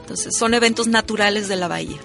[0.01, 1.99] Entonces, son eventos naturales de la bahía.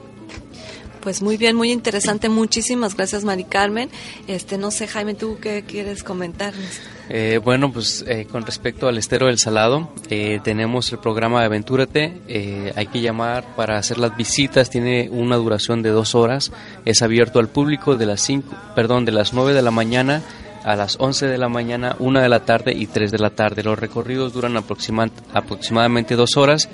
[1.04, 2.30] Pues muy bien, muy interesante.
[2.30, 3.90] Muchísimas gracias, Mari Carmen.
[4.28, 6.80] Este, no sé, Jaime, ¿tú qué quieres comentarnos?
[7.10, 11.48] Eh, bueno, pues eh, con respecto al estero del Salado, eh, tenemos el programa de
[11.48, 12.72] Aventúrate.
[12.74, 14.70] hay que llamar para hacer las visitas.
[14.70, 16.54] Tiene una duración de dos horas.
[16.86, 20.24] Es abierto al público de las cinco, perdón, de las nueve de la mañana
[20.64, 23.64] a las 11 de la mañana, 1 de la tarde y 3 de la tarde.
[23.64, 26.70] Los recorridos duran aproximadamente dos horas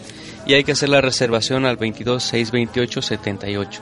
[0.46, 3.82] y hay que hacer la reservación al 22 628 78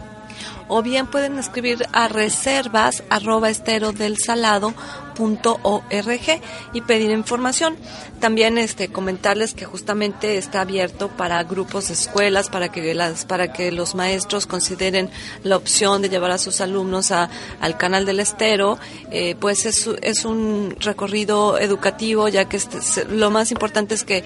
[0.67, 4.73] o bien pueden escribir a reservas arroba estero del salado
[5.17, 6.41] .org
[6.73, 7.75] y pedir información.
[8.19, 13.53] También este comentarles que justamente está abierto para grupos de escuelas para que las para
[13.53, 15.09] que los maestros consideren
[15.43, 17.29] la opción de llevar a sus alumnos a,
[17.61, 18.79] al canal del estero.
[19.11, 24.23] Eh, pues es, es un recorrido educativo ya que este, lo más importante es que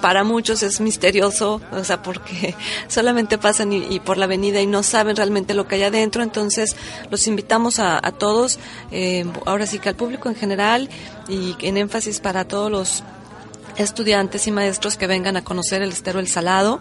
[0.00, 2.54] para muchos es misterioso, o sea, porque
[2.88, 6.22] solamente pasan y, por la avenida y no saben realmente lo que hay adentro.
[6.22, 6.76] Entonces
[7.10, 8.58] los invitamos a, todos,
[8.90, 10.88] eh, ahora sí que al público en general
[11.28, 13.02] y en énfasis para todos los
[13.78, 16.80] estudiantes y maestros que vengan a conocer el estero El Salado.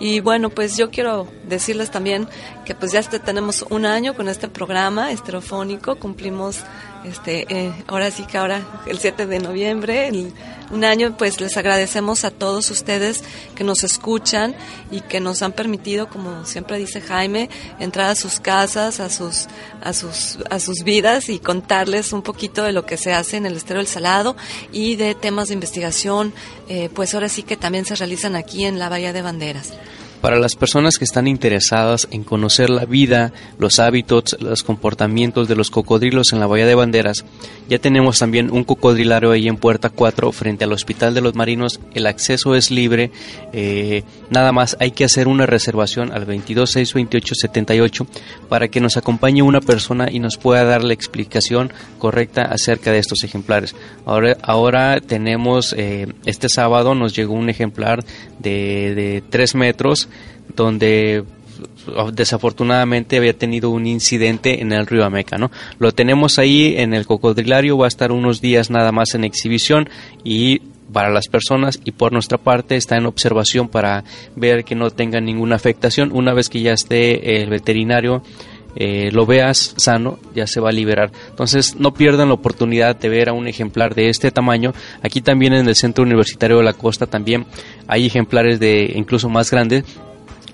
[0.00, 2.28] Y bueno, pues yo quiero decirles también
[2.68, 6.58] que pues ya este, tenemos un año con este programa esterofónico, cumplimos
[7.02, 10.12] este, eh, ahora sí que ahora el 7 de noviembre,
[10.70, 14.54] un año, pues les agradecemos a todos ustedes que nos escuchan
[14.90, 17.48] y que nos han permitido, como siempre dice Jaime,
[17.78, 19.46] entrar a sus casas, a sus,
[19.80, 23.46] a sus, a sus vidas y contarles un poquito de lo que se hace en
[23.46, 24.36] el Estero del Salado
[24.72, 26.34] y de temas de investigación,
[26.68, 29.72] eh, pues ahora sí que también se realizan aquí en la Bahía de Banderas.
[30.20, 35.54] Para las personas que están interesadas en conocer la vida, los hábitos, los comportamientos de
[35.54, 37.24] los cocodrilos en la Bahía de Banderas,
[37.68, 41.78] ya tenemos también un cocodrilario ahí en Puerta 4 frente al Hospital de los Marinos.
[41.94, 43.12] El acceso es libre.
[43.52, 48.06] Eh, nada más hay que hacer una reservación al 2262878
[48.48, 52.98] para que nos acompañe una persona y nos pueda dar la explicación correcta acerca de
[52.98, 53.76] estos ejemplares.
[54.04, 58.04] Ahora, ahora tenemos, eh, este sábado nos llegó un ejemplar
[58.40, 60.08] de, de 3 metros
[60.54, 61.24] donde
[62.12, 65.50] desafortunadamente había tenido un incidente en el río Ameca, ¿no?
[65.78, 69.88] Lo tenemos ahí en el cocodrilario, va a estar unos días nada más en exhibición
[70.24, 70.60] y
[70.92, 74.04] para las personas y por nuestra parte está en observación para
[74.36, 76.10] ver que no tenga ninguna afectación.
[76.12, 78.22] Una vez que ya esté el veterinario
[78.80, 81.10] eh, lo veas sano, ya se va a liberar.
[81.30, 84.72] Entonces, no pierdan la oportunidad de ver a un ejemplar de este tamaño.
[85.02, 87.46] Aquí también en el Centro Universitario de la Costa también
[87.88, 89.84] hay ejemplares de incluso más grandes,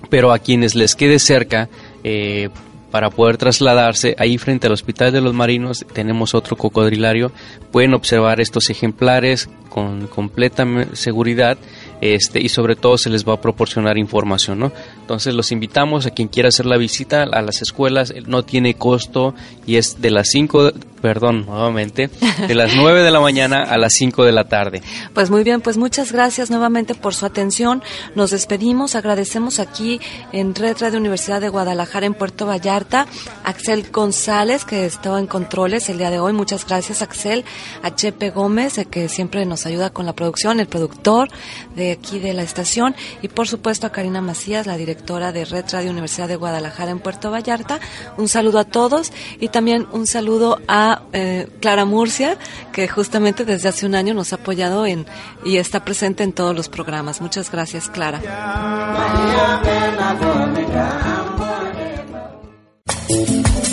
[0.09, 1.69] pero a quienes les quede cerca,
[2.03, 2.49] eh,
[2.95, 4.15] para poder trasladarse.
[4.17, 7.29] Ahí frente al Hospital de los Marinos tenemos otro cocodrilario.
[7.69, 11.57] Pueden observar estos ejemplares con completa seguridad
[11.99, 14.59] este, y sobre todo se les va a proporcionar información.
[14.59, 14.71] ¿no?
[15.05, 19.35] Entonces los invitamos a quien quiera hacer la visita a las escuelas, no tiene costo
[19.67, 20.71] y es de las 5
[21.05, 22.09] perdón, nuevamente,
[22.47, 24.81] de las 9 de la mañana a las 5 de la tarde.
[25.13, 27.83] Pues muy bien, pues muchas gracias nuevamente por su atención.
[28.15, 29.99] Nos despedimos, agradecemos aquí
[30.31, 33.05] en Red Radio Universidad de Guadalajara en Puerto Vallarta,
[33.43, 36.33] Axel González, que estaba en controles el día de hoy.
[36.33, 37.45] Muchas gracias, Axel.
[37.83, 41.29] A Chepe Gómez, que siempre nos ayuda con la producción, el productor
[41.75, 42.95] de aquí de la estación.
[43.21, 46.99] Y por supuesto a Karina Macías, la directora de Red Radio Universidad de Guadalajara en
[46.99, 47.79] Puerto Vallarta.
[48.17, 52.37] Un saludo a todos y también un saludo a eh, Clara Murcia,
[52.71, 55.05] que justamente desde hace un año nos ha apoyado en,
[55.43, 57.19] y está presente en todos los programas.
[57.19, 58.21] Muchas gracias, Clara.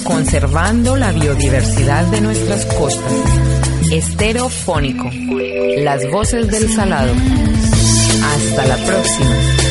[0.04, 3.12] Conservando la biodiversidad de nuestras costas.
[3.92, 5.08] Esterofónico.
[5.78, 7.12] Las voces del salado.
[8.24, 9.61] Hasta la próxima.